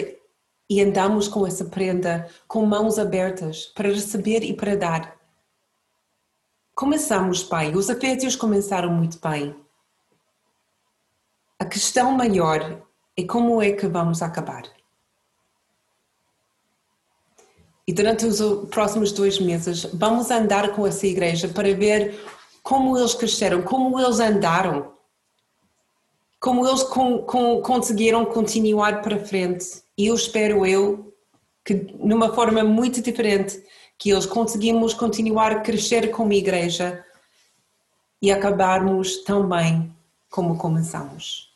e 0.67 0.81
andamos 0.81 1.27
com 1.27 1.45
essa 1.45 1.65
prenda 1.65 2.27
com 2.47 2.65
mãos 2.65 2.97
abertas 2.97 3.67
para 3.67 3.89
receber 3.89 4.43
e 4.43 4.53
para 4.55 4.75
dar. 4.75 5.15
Começamos 6.73 7.43
bem, 7.43 7.75
os 7.75 7.89
Efésios 7.89 8.36
começaram 8.36 8.91
muito 8.91 9.19
bem. 9.19 9.55
A 11.60 11.65
questão 11.65 12.12
maior 12.12 12.84
é 13.15 13.23
como 13.23 13.62
é 13.62 13.71
que 13.71 13.88
vamos 13.88 14.21
acabar. 14.21 14.63
E 17.88 17.93
durante 17.93 18.26
os 18.26 18.39
próximos 18.69 19.12
dois 19.12 19.39
meses 19.39 19.86
vamos 19.93 20.32
andar 20.32 20.76
com 20.76 20.88
essa 20.88 21.06
igreja 21.06 21.48
para 21.48 21.74
ver 21.74 22.19
como 22.63 22.98
eles 22.98 23.13
cresceram, 23.13 23.62
como 23.62 24.00
eles 24.00 24.19
andaram 24.19 24.95
como 26.45 26.67
eles 26.67 26.84
com, 26.84 27.24
com, 27.24 27.60
conseguiram 27.60 28.24
continuar 28.24 29.02
para 29.02 29.17
frente. 29.17 29.82
E 29.98 30.06
eu 30.06 30.13
espero 30.13 30.63
eu 30.63 31.12
que, 31.65 31.74
numa 31.98 32.36
forma 32.36 32.63
muito 32.63 33.02
diferente, 33.02 33.63
que 33.98 34.12
eles 34.12 34.28
conseguimos 34.28 34.93
continuar 34.93 35.52
a 35.52 35.62
crescer 35.62 36.12
como 36.12 36.34
igreja 36.34 37.04
e 38.21 38.32
acabarmos 38.32 39.24
tão 39.24 39.50
bem 39.50 39.91
como 40.30 40.56
começamos. 40.56 41.54